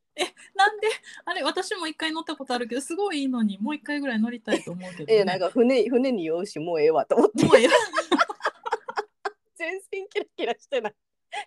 [0.56, 0.88] なんで？
[1.26, 7.46] あれ私も一回乗ったことあるけどすごいいいのにもう一回ぐらい乗りたいと思うけど、ね、えーなんか船船に酔うしもうええわと思って。
[7.46, 7.74] もうええわ。
[9.56, 10.94] 全然キラキラしてない。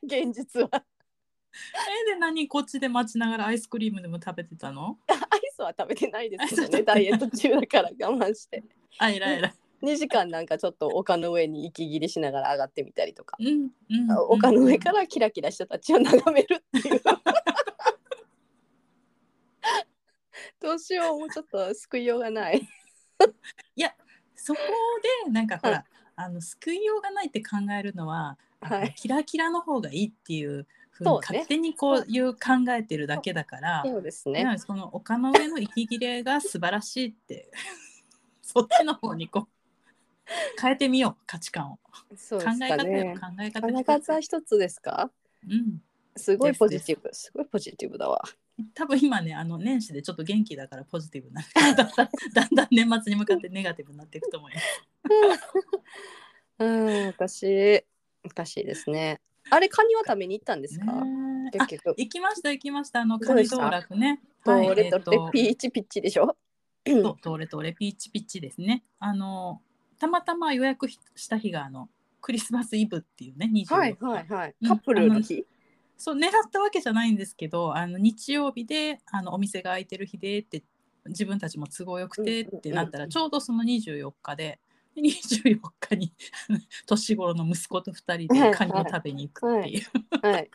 [0.03, 0.70] 現実は。
[0.72, 2.48] えで何？
[2.48, 4.98] こっちで待ちながらアイスクリームでも食べてたの？
[5.55, 8.62] スは食べてないですけどアイスは食べてないね ダイエット中だから我慢して。
[8.99, 9.55] あえらいえらい。
[9.83, 14.11] 2時間なんかちょっと丘の上に息切りしながら上がってみたりとか、うんうん。
[14.11, 17.01] あ丘の上からキラキラしたたちを眺めるっていう。
[20.61, 22.69] どうしようもうちょっと救いようがない。
[24.45, 24.61] そこ
[25.25, 25.85] でなんかほら、はい。
[26.17, 28.95] あの救いようがないって考えるのは、はい。
[28.95, 32.38] キラキラの方がいいっていうふうにそうね勝手にこういう考
[32.70, 34.02] えてるだけだから、そう。
[34.02, 34.57] ですね。
[34.59, 37.50] その丘の上の息切れが素晴らしいって
[38.42, 39.48] そっちの方にこう
[40.61, 41.78] 変えてみよう価値観を。
[42.16, 45.11] そう考ですかえ方考え方考え方一つですか？
[45.48, 45.83] うん。
[46.16, 47.11] すごいポジティブ。
[47.12, 48.22] すごいポジティブだわ。
[48.74, 51.88] 多分今ねあの年始でちょっと元気だからポジティブになだんだん
[52.33, 54.66] だんだん年末に向かってネガティブになっていくと思います。
[56.61, 57.85] うん私
[58.24, 61.50] おかしいですねあれカニは食べに行ったんですか、ね。
[61.52, 61.94] 結局。
[61.96, 63.00] 行きました行きました。
[63.00, 64.20] あのカニ道楽ね。
[64.44, 65.30] とはいレトレえーと。
[65.30, 66.37] ピーチピッチでしょ？
[66.87, 68.85] そうトーレトーレピーチピッチですね。
[68.98, 69.61] あの
[69.98, 71.88] たまたま予約した日があの
[72.20, 74.54] クリスマスイブっていうね24日、はいはいはい。
[74.61, 74.68] うん。
[74.68, 75.46] カップルの日？
[75.96, 80.64] そう狙ったわけじゃないんですけどあの日曜日であのお店が開いてる日でって
[81.07, 84.59] 自分たちも都合よくてってなったらちょうどその24日でで
[84.96, 86.12] 24日に
[86.87, 89.85] 年頃の息子と2人でカニを食べに行くっていう、
[90.26, 90.50] はい。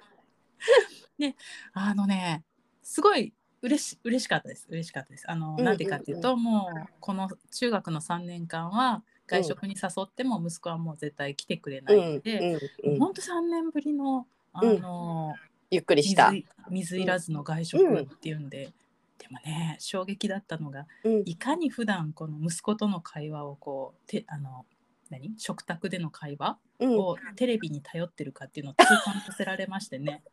[1.74, 2.44] あのね
[2.82, 4.68] すごい嬉し嬉しかったです。
[4.70, 5.30] 嬉しかったです。
[5.30, 12.40] あの、うんなんでかっていうともうこの中学の3年間は外食に誘っても息子はもう絶対来てくれなうんいので、
[12.86, 12.94] うん。
[12.94, 13.00] うん。
[13.00, 15.36] ほんと3年ぶりのあの、
[15.70, 16.32] ゆっくりした。
[16.32, 18.72] 水水いらずの外食っていうんで、
[19.20, 21.24] でもね衝撃だったのがうん。
[21.26, 24.66] いかに普段この息子との会話をこうてあの
[25.10, 25.34] 何？
[25.38, 26.98] 食卓での会話うん。
[26.98, 30.24] をテレビに頼ってるかっていうのを痛感させられましてね。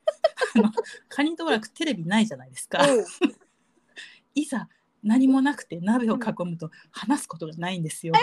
[1.08, 2.80] カニ道楽テレビないじゃないですか、
[4.34, 4.68] いざ
[5.02, 8.14] 何もなくて鍋を囲むと話すことがないんですよ。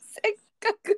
[0.00, 0.95] せっかく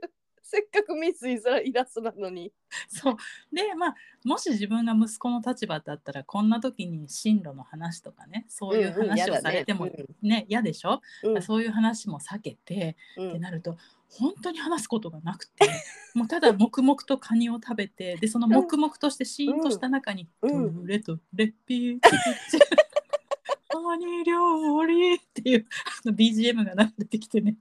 [0.51, 2.51] せっかくミスイズライラストなのに。
[2.89, 3.17] そう。
[3.53, 10.47] でまあもし自分が息子の立場だったらこんな時に進路の話とかねそういう話をされてもうんね。
[10.49, 11.43] 嫌、でしょ、うん。
[11.43, 13.29] そういう話も避けてうん。
[13.29, 13.77] ってなると
[14.09, 15.69] 本当に話すことがなくて
[16.15, 20.51] もうただ黙々とカニを食べてでその黙々としてシーンとした中に「うん。
[20.51, 22.01] トゥレとレッピー」
[23.71, 25.67] カニ料理っていう
[26.05, 27.57] あの BGM が流れてきてね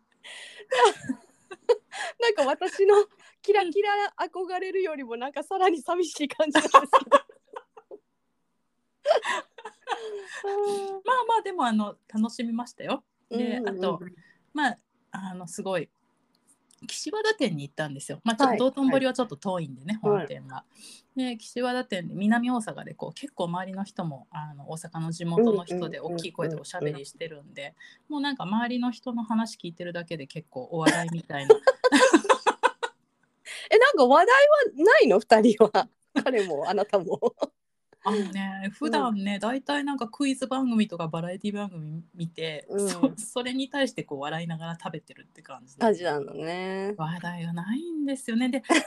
[2.19, 2.95] なんか私の
[3.41, 7.17] キラキラ憧れるよりもなんかさらに寂しい感じなんですけど。
[11.05, 13.03] まあまあでもあの楽しみましたよ。
[13.29, 14.01] で、うんうんうんあと
[14.53, 14.77] まあ
[15.11, 15.89] あのすごい
[16.87, 18.19] 岸和田店に行ったんですよ。
[18.23, 20.63] まあちょっはいと道頓堀はちょっと遠いんでね、はい本店が。
[21.15, 27.75] で岸和田店で南大阪でこう結構周りの人もあの大阪の地元の人で大きい声でおしゃべりしてるんで、
[28.09, 31.55] もうなんか周りの人の話聞いてるだけで結構お笑いみたいな。
[33.69, 34.47] えなんか話題
[34.77, 35.19] はないの？
[35.19, 35.89] 二人は
[36.23, 37.19] 彼もあなたも。
[38.07, 46.93] あのね普段ね、大体なんかクイズ番組とかバラエティ番組見て、うんそそれに対してこう笑いながら食べてるって感じで感じなのね。
[46.97, 48.47] 話題がないんですよね。
[48.47, 48.81] で、あんまり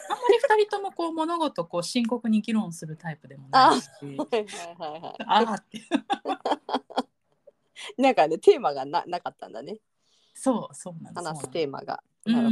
[0.59, 5.83] 二人ともこう物事をこう深刻に議論するタイプでもないし、はいはいはいはああって、い。
[8.03, 9.79] なんかねテーマがななかったんだね。
[10.35, 11.27] そうそうなんです。
[11.27, 12.03] 話すテーマが。
[12.25, 12.51] なる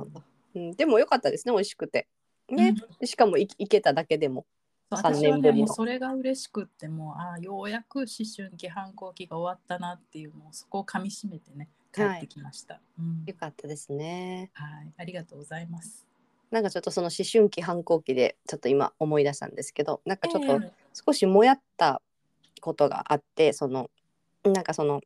[0.00, 0.22] ほど。
[0.56, 2.08] うん、でも良かったですね美味しくて。
[2.50, 4.46] ね、しかもいいけただけでも。
[4.90, 12.80] 私はねもうそれが嬉しくってもうああようやく思春期反抗期が終わったなっていうもうそこをかみしめてね帰ってきました。
[12.98, 13.24] うん。
[13.26, 14.50] 良かったですね。
[14.54, 16.06] はい、ありがとうございます。
[16.50, 20.72] なんかちょっとその思春期反抗期でちょっと今思い出したんですけどなんかちょっとええ。
[20.94, 22.00] 少しもやった
[22.60, 23.90] ことがあってその
[24.44, 25.02] なんかその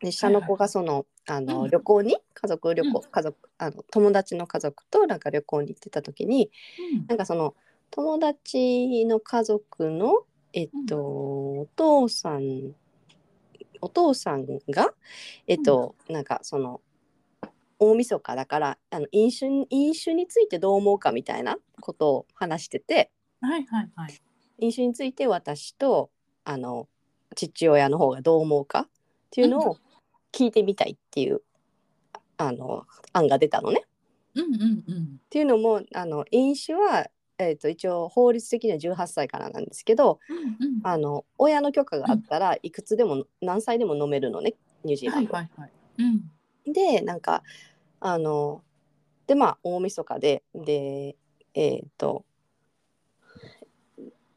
[0.00, 1.70] で下の子がその,、あのうん。
[1.70, 6.50] 旅行に家族旅行、う家族あの友達の家族となんか旅行に行ってた時に
[6.94, 7.06] うん。
[7.08, 7.54] なんかその
[7.92, 10.24] 友達の家族の
[10.54, 12.74] えっと、お父さん
[13.80, 14.92] お父さんが
[15.46, 16.82] えっと、なんかその
[17.78, 24.20] 大晦日だからあの飲酒に飲酒についてどう思うかみたいなことを話しててはいはいはい。
[24.58, 26.10] 飲酒について私と
[26.44, 26.88] あの
[27.34, 28.88] 父親の方がどう思うかっ
[29.30, 29.76] ていうのを
[30.32, 31.42] 聞いてみたいっていう、
[32.36, 33.84] あの案が出たのね。
[34.34, 35.02] うんうんうん。
[35.18, 37.06] っていうのもあの飲酒は、
[37.48, 40.80] えー、と一応法律的には18歳からなんですけどうんうん。
[40.84, 45.32] あの親の許可があったらいくつでも何歳でも飲めるのねニュージーランド。
[45.32, 45.72] はいはいはい。
[46.66, 46.72] うん。
[46.72, 47.42] でなんか
[48.00, 48.62] あの
[49.26, 51.16] でまあ大晦日でで
[51.54, 52.24] えっ、と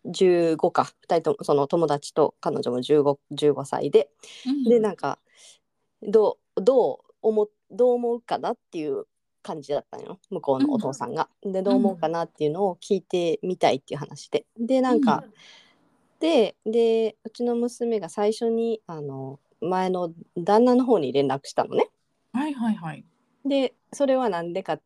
[0.05, 4.09] 15か2人ともその友達と彼女も 15, 15歳で
[4.45, 5.19] うんでなんか
[6.01, 9.05] どうどう思どう思うかなっていう
[9.45, 11.29] 感じだったのよ向こうのお父さんが。
[11.43, 14.47] でどう思うかなっていうのを聞いてみたいっていう話で。
[14.57, 15.23] でなんか、
[16.19, 21.89] ででうちの娘が最初にあの前の旦那の方に連絡したのね。
[22.33, 23.05] はいはいはい。
[23.45, 24.79] でそれはなんでか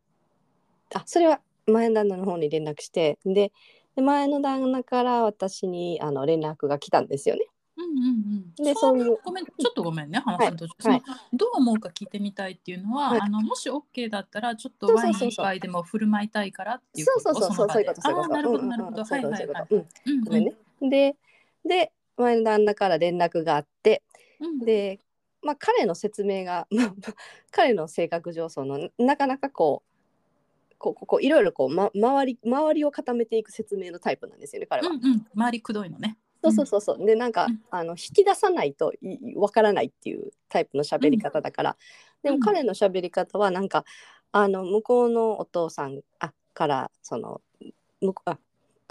[0.94, 3.52] あそれは前の旦那の方に連絡してで
[3.96, 7.46] で前の旦那から私にあの連絡が来たんですよね。
[7.90, 8.64] うんうんうん。
[8.64, 10.88] でそういうごめん、ちょっとごめんね、話の途中。
[10.88, 18.34] はいどう思うか聞いてみたいっていうのは、はいあのもし OK だったら、ちょっとそうワインそうそうそう一杯でも振る舞いたいからっていうそうことそうそうそうそういうことそういうあこと。
[18.34, 19.04] なるほどうんなるほど。
[19.04, 19.66] そうはいいうはいはい。
[19.66, 20.54] ことそういうんうんごめんね。
[20.82, 21.16] で
[21.64, 24.02] で前の旦那から連絡があって
[24.40, 24.58] うん。
[24.60, 25.00] で、
[25.42, 26.94] まあ、彼の説明が まあ
[27.50, 29.90] 彼の性格上そのなかなかこう
[30.78, 34.88] こうこうこういろいろこう、ま、周り周りを固めていく説明のタイプなんですよね彼は。
[34.88, 35.26] うんうん。
[35.34, 36.16] 周りくどいのね。
[36.42, 37.06] そうそうそうそう。
[37.06, 37.60] でなんか、うん。
[37.70, 38.92] あの引き出さないと
[39.36, 41.76] わからないっていうタイプの喋り方だから、
[42.22, 42.38] でうん。
[42.38, 43.84] も彼の喋り方はなんか
[44.32, 47.40] あの向こうのお父さんあからその
[48.00, 48.38] 向こうあ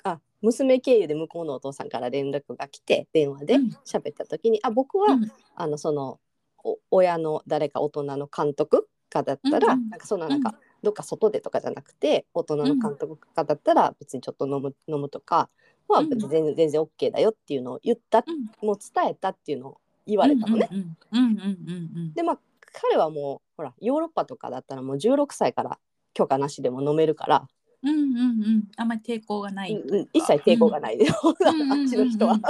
[0.03, 3.69] あ娘経由で向こうのお父さんから連絡が来て電話でうん。
[3.85, 5.31] 喋った時に、あ僕は、うん。
[5.55, 6.19] あのその
[6.63, 9.89] お親の誰か大人の監督かだったら、うんうん。
[9.89, 15.49] なんかそんななんか、どっか外でとかじゃなくて大人の監督かだったら別にちょっと飲む飲むとか
[15.93, 16.09] はうん。
[16.09, 18.65] 別に全然全然 OK だよっていうのを言った、うん。
[18.65, 20.69] もう伝えたっていうのを言われたのね。
[20.71, 22.39] うんうんうんうんうんでまあ
[22.71, 25.79] 彼はもうほらヨーロッパとかだったらもう16歳から
[26.13, 27.47] 許可なしでも飲めるから、
[27.83, 28.09] うんうんうん。
[28.11, 30.09] うんあんまり抵抗がないうんうん。
[30.13, 32.33] 一切抵抗がい、ないで、 あっちの人は。
[32.33, 32.43] うんうん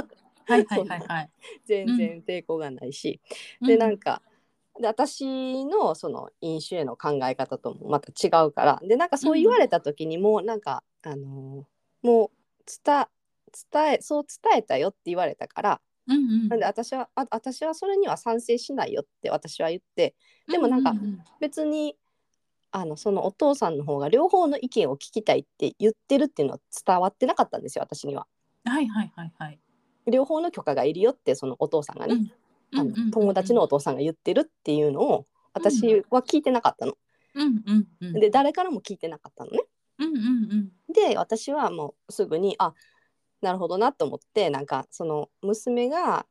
[0.50, 1.30] はいはいはいはい。
[1.66, 3.22] 全然抵抗がないし、
[3.62, 4.22] でなんか
[4.80, 8.82] で私のその飲酒への考え方ともまた違うから。
[8.84, 11.66] でなんかそう言われた時にもうなんか、あのー
[12.02, 12.30] もう
[12.86, 13.08] 伝
[13.72, 20.16] 伝えそう伝えたよって言われたからうんうんなんで私はあ私はそれには賛成しないよって私は言って
[20.48, 21.96] でもなんかうう別に
[22.72, 28.28] あのそのお父さんの方が両方の意見を聞きたいって言ってるっていうのは伝わってなかったんですよ私には。
[28.66, 29.60] はいはいはいはい
[30.08, 32.16] 両方の許可がいるよってそのお父さんがね、
[32.74, 36.94] あの友達のお父さんが言ってるっていうのを私は聞いてなかったの。
[37.36, 39.60] うんうんうんで誰からも聞いてなかったのね。
[40.00, 40.20] うんうんう
[40.56, 42.74] んで私はもうすぐにあ
[43.42, 46.26] なるほどなと思ってなんかその娘が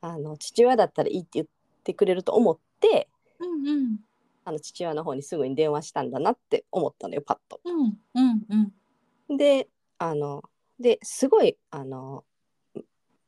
[0.00, 1.46] あの父親だったらいいって言っ
[1.84, 3.08] てくれると思って
[3.38, 4.00] うんうん
[4.44, 7.60] あの父親の方にすぐに電話したんだなって思ったのよパッと。
[7.64, 8.46] うんうん
[9.28, 9.68] うんで
[9.98, 10.42] あの
[10.80, 12.24] ですごいあの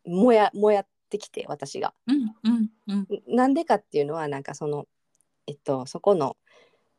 [0.05, 1.95] もやもやってきて私が。
[2.07, 4.87] うんうんうんなんでかっていうのはなんかその
[5.47, 6.37] えっとそこの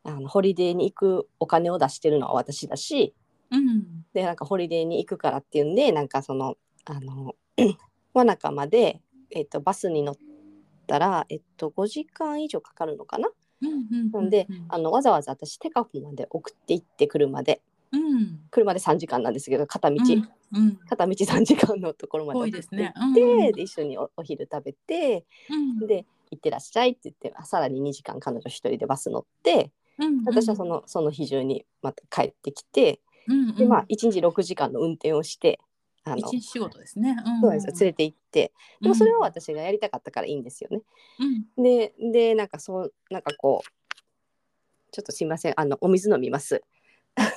[0.04, 3.14] あのホリデーに行くお金を出してるのは私だし
[3.54, 4.06] うん。
[4.14, 7.36] でなんかホリデーに行くからっていうんでなんかそのあの
[8.14, 9.01] わなかまで、
[9.32, 10.16] えっと、バスに乗っ
[10.88, 13.30] たら、えっと、5時間以上かかるのかな？
[13.62, 17.62] うんであのわざわざ私テカフまで送って行って車で。
[17.93, 18.39] うん。
[18.49, 20.76] 車で3時間なんですけど片道、うん。
[20.89, 22.91] 片道3時間のところまでってですね。
[22.95, 23.51] 行って、うん。
[23.54, 25.88] で一緒におお昼食べてうん。
[25.88, 30.24] で行ってらっしゃいって言ってさらに2時間彼女一人でバス乗ってうん。
[30.26, 35.60] 私はそのその日中にまた帰ってきてうんでまあ1日6時間の運転をして
[36.06, 37.16] あ日仕事ですね。
[37.42, 37.74] そうなんですよ。
[37.80, 38.52] 連れて行って。
[38.82, 40.82] でもそれは私がやりたかったからいいんですよね。
[41.58, 41.64] うん。
[41.64, 43.70] ででなんかそうなんかこう
[44.92, 45.54] ちょっとすいません。
[45.56, 46.62] あのお水飲みます。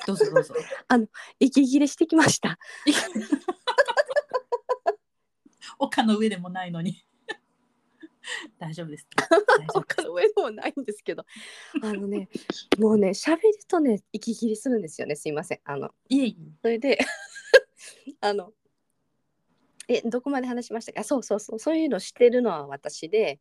[0.05, 0.53] どうぞどうぞ。
[1.39, 2.59] 息切れしてきました。
[5.79, 7.05] 丘 の上でもないのに
[8.59, 9.07] 大丈夫です。
[9.73, 11.25] 他の上でもないんですけど。
[11.81, 12.29] あのね
[12.77, 15.15] もうね喋るとね息切れするんですよね。
[15.15, 15.59] すいません。
[15.63, 16.97] あのいえいそれで
[18.21, 18.53] あの
[19.87, 21.03] えどこまで話しましたか？
[21.03, 21.59] そうそうそう。
[21.59, 23.39] そういうのしてるのは私で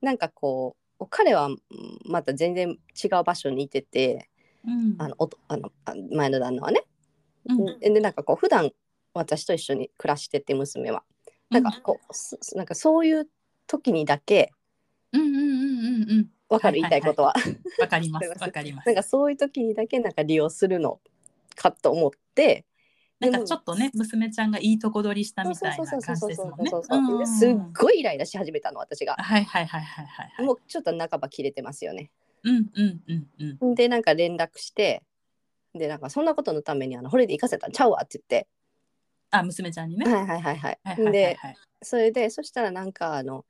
[0.00, 1.58] なんかこう彼はうん
[2.04, 4.28] また全然違う場所にいててえ
[4.64, 4.96] うん。
[4.98, 6.84] あのおとあのあ前の旦那はね。
[7.46, 7.80] うん。
[7.80, 8.72] でなんかこう普段
[9.14, 11.04] 私と一緒に暮らしてて娘は。
[11.50, 13.28] なんかこう、すなんかそういう
[13.72, 14.52] 時にだけ
[15.12, 17.34] うんうんうんうんうんわかる、言いたいことは。
[17.80, 21.00] わかります わかりますなんかそういう時にだけなんか利用するの
[21.56, 22.66] かと思って。
[23.20, 29.14] なんかちょっとね娘ちゃんがいいとこ取りしたみたいなそう感そうそうそうじですもんねすっごいイライラし始めたの私が。
[29.14, 32.10] はいはいはいはいはいはいもうちょっと半ば切れてますよね。
[32.42, 35.04] うんうんうんうんでなんか連絡して
[35.72, 38.48] でなんかそんなことのためにあのホリデー行かせたんちゃうわって言って。
[39.30, 41.12] あ娘ちゃんにねはいはいはいはい。
[41.12, 43.44] ではいそれでそしたらなんかあの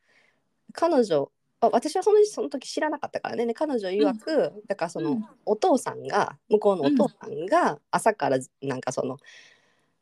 [0.72, 1.30] 彼女
[1.62, 3.46] あ私はそのその時知らなかったからね。
[3.46, 5.24] で彼女曰く、だからその、うん。
[5.46, 9.18] お父さんが向こうのお父さんが朝からなんかその、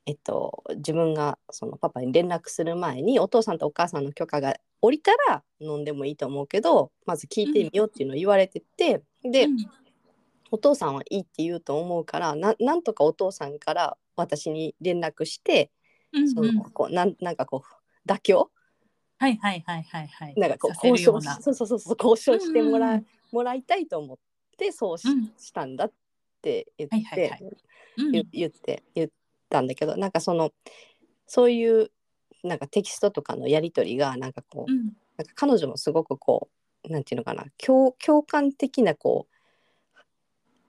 [0.07, 9.57] えっと自分がそのパパに連絡する前にお父さんとお母さんの許可が下りたら飲んでもいいと思うけどまず聞いてみようっていうのを言われてて、で、うん。
[10.53, 15.71] お父さんはいいって言うと思うからななんとかお父さんから私に連絡して、
[16.35, 18.51] そのこうなんなんかこう妥協
[19.21, 20.35] はいはいはいはいはい。
[20.35, 24.19] なんかこう交渉そうそうそうそう交渉してもら,、うもらいたいと思っ
[24.57, 25.31] てそうし,、うん。
[25.39, 25.93] したんだっ
[26.41, 26.97] て言って、
[28.11, 29.11] 言言って言っ
[29.51, 30.53] たんだけどなんかその
[31.27, 31.91] そういう
[32.43, 34.85] なんかテキストとかのやり取りがなんかこう、うん。
[35.19, 36.49] なんか彼女もすごくこ
[36.85, 40.01] うなんていうのかな共共感的なこう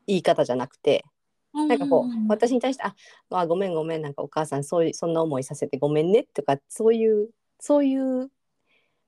[0.08, 1.06] 言い方じゃなくて
[1.54, 2.94] なんかこう、うん私に対して「あ
[3.30, 7.30] あごめんごめんなんかお母さんそういうそんな思いさせてごめんね」とかそういう
[7.62, 8.30] そういう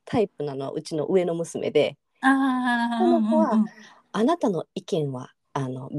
[0.05, 3.69] タイプなのはうちの上の娘であこの子はうんうんうん
[4.11, 5.89] 「あなたの意見はあの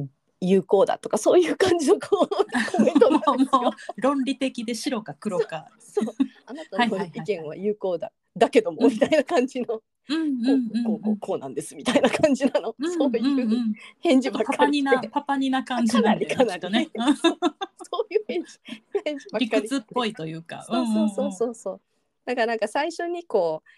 [0.41, 3.71] 有効だ」とかそういう感じのこうコメントなんです もうよ。
[3.97, 5.67] 論理的で白か黒か。
[5.79, 6.05] そう
[6.47, 10.85] あなたの意見は有効だ、だけどもみたいな感じの、こうんうんううん。
[10.85, 16.61] こうこうこうなんですみたいな感じなの、うんそういううんうん返事ばっかりパパニな感じなんだよねかなり。
[16.61, 16.91] きっとね。
[17.91, 18.59] そういう返事
[19.05, 20.65] 返事ばっかり理屈っぽいというか。
[20.69, 21.81] そうそうそうそうそう。
[22.25, 23.69] だからなんか最初にこう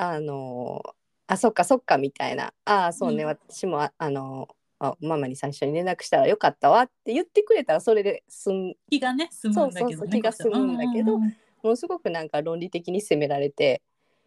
[0.00, 0.82] あの
[1.26, 2.54] あそっかそっかみたいな。
[2.64, 3.28] ああそうね、うん。
[3.28, 4.48] 私もああの
[4.78, 11.34] あママに最初に連絡したらよかったわって言ってくれたらそれで済ん気がね済むんだけどねそうそうそう気が済むんだけどうんも
[11.64, 13.82] のすごくなんか論理的に責められて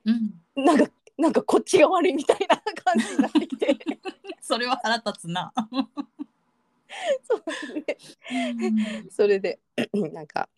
[0.05, 0.63] うん。
[0.63, 0.86] なんか
[1.17, 3.78] なんかこっちが悪いみたいな感じになってきて。
[4.41, 5.53] それは腹立つな。
[7.24, 7.86] そうね。
[8.61, 9.09] うん。
[9.09, 9.59] それで
[10.11, 10.49] なんか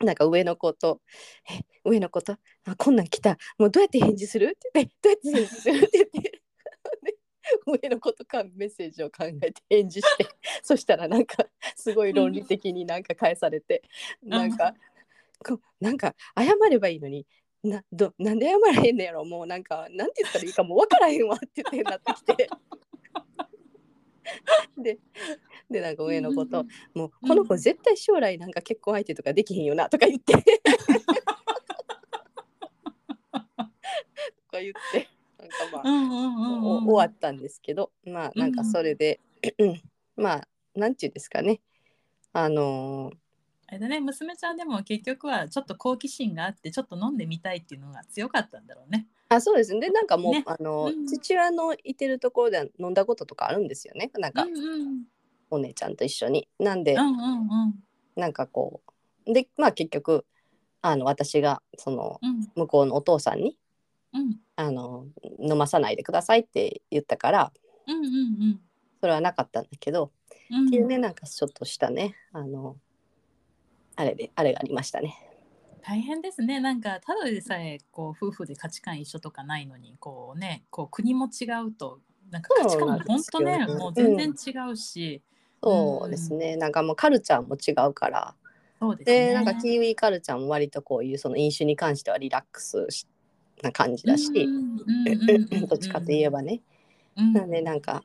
[0.04, 1.00] なんか上の子と
[1.50, 2.36] 「え上の子と？
[2.64, 3.38] あこんなん来た。
[3.58, 6.42] もうどうやって返事する?」って言って「どうやって返事する?」って言って。
[7.02, 7.16] で
[7.66, 10.26] 上の子とかメッセージを考えて返事して。
[10.62, 13.82] そしたらなんかすごい論理的になんか返されて。
[14.22, 14.74] なんか
[15.44, 17.26] こなんか謝ればいいのに。
[17.64, 19.24] などなんで謝らへんねやろ？
[19.24, 22.48] もうなんかなんて言ったらいいかもう分からへんわって言ってなってきて。
[24.78, 24.98] で
[25.70, 26.64] でなんか上の子と
[26.94, 30.34] 「もうこの子絶対将来なんか結婚相手とかできひんよな」とか言って。
[30.36, 30.42] と
[34.50, 35.08] か言って。
[35.38, 37.92] なんかまあ、終わったんですけど。
[38.04, 39.20] まあなんかそれで、
[40.16, 41.60] まあなんていうんですかね。
[42.32, 43.16] あのー
[43.68, 49.08] あれだね娘ちゃんでも結局はちょっと好奇心があってちょっと飲んでみたいっていうのが強かったんだろうね。
[49.28, 49.74] あそうです。
[49.74, 50.44] ねでなんかもう、ね。
[50.46, 54.10] あの、うん父親のいてるところでは飲んだこととかあるんですよね。
[54.18, 55.04] なんか、うんうん
[55.50, 56.48] お姉ちゃんと一緒に。
[56.58, 57.74] なんで、うんうんうん。
[58.16, 58.82] なんかこ
[59.26, 59.32] う。
[59.32, 60.24] でまあ結局
[60.82, 62.48] あの私がそのうん。
[62.54, 63.58] 向こうのお父さんに
[64.12, 64.40] うん。
[64.56, 65.06] あの
[65.38, 67.52] 飲まさないでくださいって言ったから
[67.86, 68.60] うんうん
[69.00, 70.10] それはなかったんだけど、
[70.50, 70.66] うん。
[70.68, 72.76] っていうねなんかちょっとしたねあの
[73.96, 75.16] あれであれがありましたね。
[75.82, 76.58] 大変ですね。
[76.58, 85.22] なんかただでさえこう夫婦で価値観一緒とかないのにこうねこう国も違うとなんか価値観も本当ねねもう全然違うし、
[85.62, 88.34] そうですね、なんかもうカルチャーも違うから。
[88.80, 89.26] そうですね。
[89.28, 93.06] でなんかキーウィカルチャーも割とこういうその飲酒に関してはリラックスし
[93.62, 94.54] な感じだし、うん。
[94.54, 95.08] うん。
[95.50, 95.62] うん。
[95.62, 95.66] うん。
[95.66, 96.60] どっちかといえばね。
[97.16, 97.32] うん。
[97.32, 98.04] なんでなんか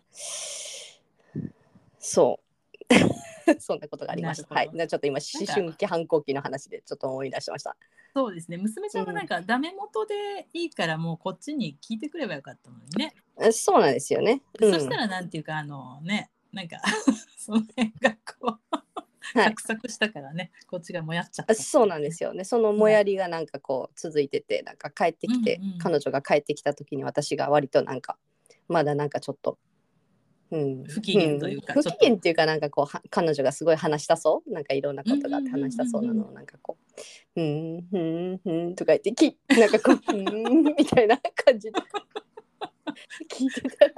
[1.99, 2.51] そう。
[3.59, 4.53] そんなことがありました。
[4.53, 4.69] はい。
[4.69, 7.75] ちょっと今思春期反抗期の話でちょっと思い出しました。
[8.13, 8.57] そうですね。
[8.57, 14.41] 娘ちゃんはなんかダメ元でいいからもうこっちに聞いてくればよかったのにね、えそうなんですよね。
[14.59, 14.73] うん。
[14.73, 16.77] そしたらなんていうかあのねなんか
[17.37, 18.77] その辺がこう
[19.33, 19.45] はい。
[19.45, 21.51] サクサクしたからねこっちがもやっちゃった。
[21.53, 22.43] あそうなんですよね。
[22.43, 28.17] そのもやりがなんかこう続いてて、なんか帰ってきて、うんうん彼女が帰ってきた時に私が割となんか
[28.67, 29.57] まだなんかちょっと。
[30.51, 31.81] うん、不機嫌というかん。
[31.81, 34.51] 不機嫌っていうかなんかこうは彼女がすごい話したそう？
[34.51, 36.77] なんかいろんなことがあって話したそうなのをなんかこ
[37.37, 41.79] う「うんうんうん」とか言ってきなんかこう「うん」みたいな感じで。
[43.31, 43.93] 聞いてたら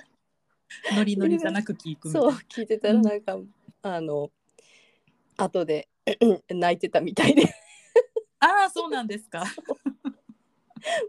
[0.96, 2.32] ノリノリじゃなく聞くみたいな。
[2.32, 3.38] そう聞いてたらなんか、
[3.82, 4.32] あの
[5.38, 5.88] 後で
[6.50, 7.44] 泣いてたみたいで。
[8.40, 9.44] ああそうなんですか。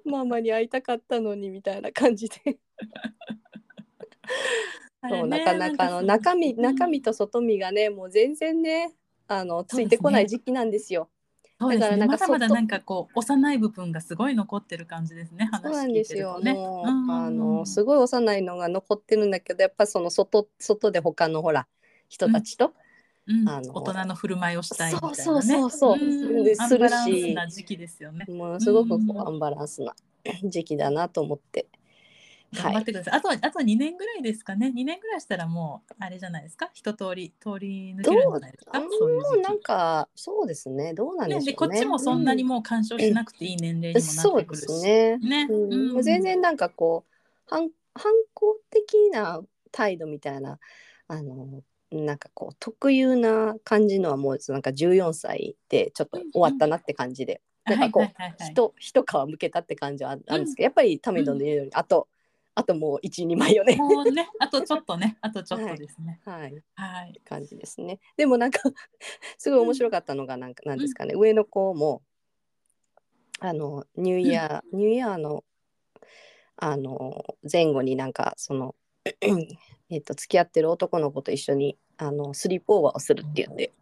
[0.04, 2.58] ママに会いたかったのにみたいな感じで。
[5.08, 8.94] そうなかなかあの中身中身と外身がねもう全然ね
[9.28, 11.10] あのついてこない時期なんですよ。
[11.64, 16.40] そうですだからなんかねまだまだ外なんかこう幼い部分がすごい残ってる感じですねそうな話聞いんですよ。
[16.42, 16.66] てるとね。
[17.12, 21.66] あのすごい幼いのが残ってるんだけどやっぱその外外で他のほら
[22.08, 22.74] 人たちと、うん
[23.48, 25.22] あの大人の振る舞いをしたいみたいなね。
[25.22, 28.26] そうそうそうそうするしアンバランスな時期ですよね。
[28.28, 29.94] ものすごくこうんうアンバランスな
[30.44, 31.66] 時期だなと思って。
[32.55, 33.14] はい頑張ってください。
[33.14, 34.72] あとはあとは2年ぐらいですかね。
[34.74, 36.70] 2年ぐらいしたらもうあれじゃないですか？
[36.74, 38.80] 一通り通り抜けるんじゃないですか？
[38.80, 39.61] どうそういうもうなん。
[39.61, 41.52] かそうですねどうなんでしょうね。
[41.55, 44.66] こっちもそんなにもう干渉しなくていい年齢にもなってくるし。
[44.66, 45.18] すね。
[45.18, 47.12] ねうん全然なんかこう
[47.46, 49.40] 反反抗的な
[49.72, 50.59] 態度みたいな
[51.09, 62.09] あのなんかこう特有な感じのはもうなんか14歳でちょっと終わったなって感じで、なんかこう、はいはいはいはい人一皮むけたって感じはあるんですけど、やっぱりタミドンの言うように、あと
[62.55, 63.76] あともう12枚よね。
[63.76, 66.20] もうね、あとちょっとね、あとちょっとですね。
[66.24, 66.62] はい。
[66.74, 67.20] はい。
[67.24, 67.98] 感じですね。
[68.16, 68.61] でもなんか
[69.38, 72.02] すごい面白かったのがなんかなんですかね、上の子も
[73.40, 75.44] あのニューイヤー、ニューイヤーの
[76.57, 78.76] あの前後になんかその
[79.90, 83.72] えっと付き合ってる男の子と一緒にあのスリープオーバーをするっていうんで、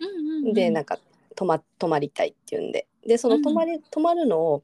[0.00, 0.98] うんうんうん、でなんか
[1.34, 2.86] 泊ま泊まりたいっていうんで。
[3.06, 4.62] でその泊まり、泊まるのを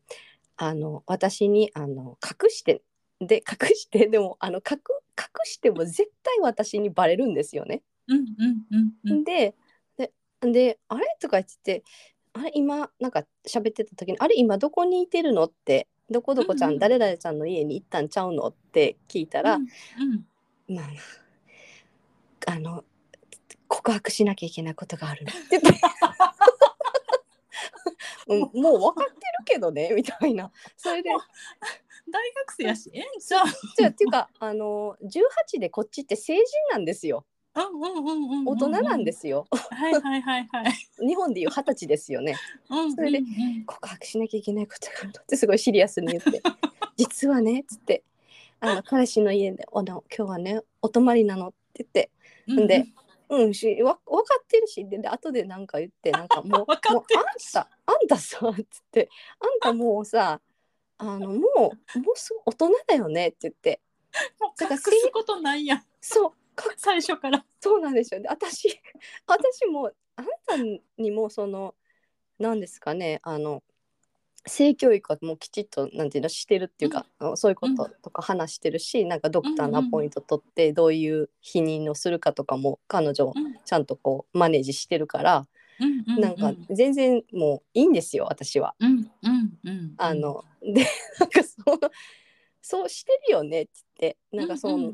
[0.56, 2.82] あの私にあの隠して
[3.20, 4.78] で隠してでもあの隠
[5.18, 7.82] 隠しても絶対私にバレるんですよね。
[8.08, 8.26] うんうん
[8.70, 8.76] う
[9.10, 9.24] んうん。
[9.24, 9.54] で
[9.96, 11.82] でで「あれ?」とか言って
[12.34, 19.66] 「あれ今なんか喋ってた時に「あれ今どこにいてるの?」って「どこどこちゃん、うんうん誰々ちゃんの家に行ったんちゃうの?」って聞いたら「うん
[20.68, 20.86] うんまあ
[22.52, 22.84] あの
[23.68, 25.80] 告白しなきゃいけないことがあるの」って言って
[28.28, 31.16] うんもう分かってるけどねみたいなそれでだ
[32.10, 32.90] 大学生やし。
[32.92, 33.46] ええんちゃう。
[33.76, 36.42] じゃあっていうかあの18でこっちって成人
[36.72, 37.24] なんですよ。
[38.44, 39.46] 大人なんですよ。
[39.50, 41.06] はいはいはいはい。
[41.06, 42.36] 日本でいう二十歳ですよね。
[42.68, 43.22] うんそれで
[43.66, 46.42] 告白しなきゃいけないことがあるのってすごいシリアスに言って。
[46.96, 48.04] 実はねっつって。
[48.60, 52.10] あの彼氏の家であの今日はねお泊まりなのって言って。
[52.48, 52.86] うんで
[53.28, 54.86] うんしわ分かってるし。
[54.86, 56.76] でで後でなんか言ってなんかもう もうあん
[57.52, 59.08] たあんたさっつって。
[59.40, 60.42] あんたもうさ
[60.98, 61.42] あのもうも
[62.14, 63.80] うすぐ大人だよねって言って。
[64.40, 65.84] も うだから隠すことないやん。
[66.00, 67.44] そうか最初から。
[67.60, 68.20] そうなんですよ。
[68.20, 68.68] で私
[69.26, 71.74] 私もあんたにもその
[72.38, 73.62] 何ですかねあの
[74.46, 83.58] 性教育はもうきちっとなんていうのしてるっていうか、あのそういうこととか話してるし、なんかドクターのアポイント取ってどういう避妊をするかとかも彼女うん。
[83.64, 85.46] ちゃんとこうマネージしてるから、うんうん
[86.18, 88.74] なんか全然もういいんですよ私は。
[88.80, 89.94] うんうんうん。
[89.98, 90.86] あので
[91.20, 91.78] なんかそう
[92.62, 93.70] そうしてるよねって
[94.00, 94.36] 言って。
[94.36, 94.92] なんかそう、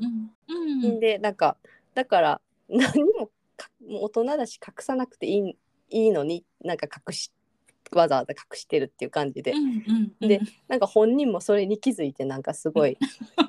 [1.01, 1.57] でなんか
[1.95, 5.57] だから何もかもう大人だし隠さなくていい
[5.91, 7.33] いいのになんか隠し
[7.93, 9.55] わざわざ隠してるっていう感じで、
[10.21, 12.97] でなんか本人もそれに気づいてなんかすごい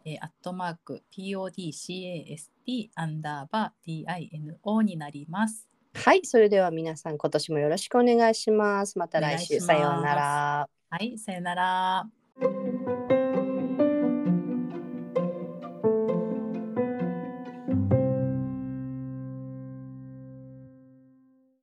[0.05, 5.67] えー、アットマーク PODCAST アンダーバー DINO になります。
[5.93, 8.97] はい、それでは皆さん今年もよろしくお願いします。
[8.97, 10.69] また来週さようなら。
[10.89, 13.04] はい、さよなら。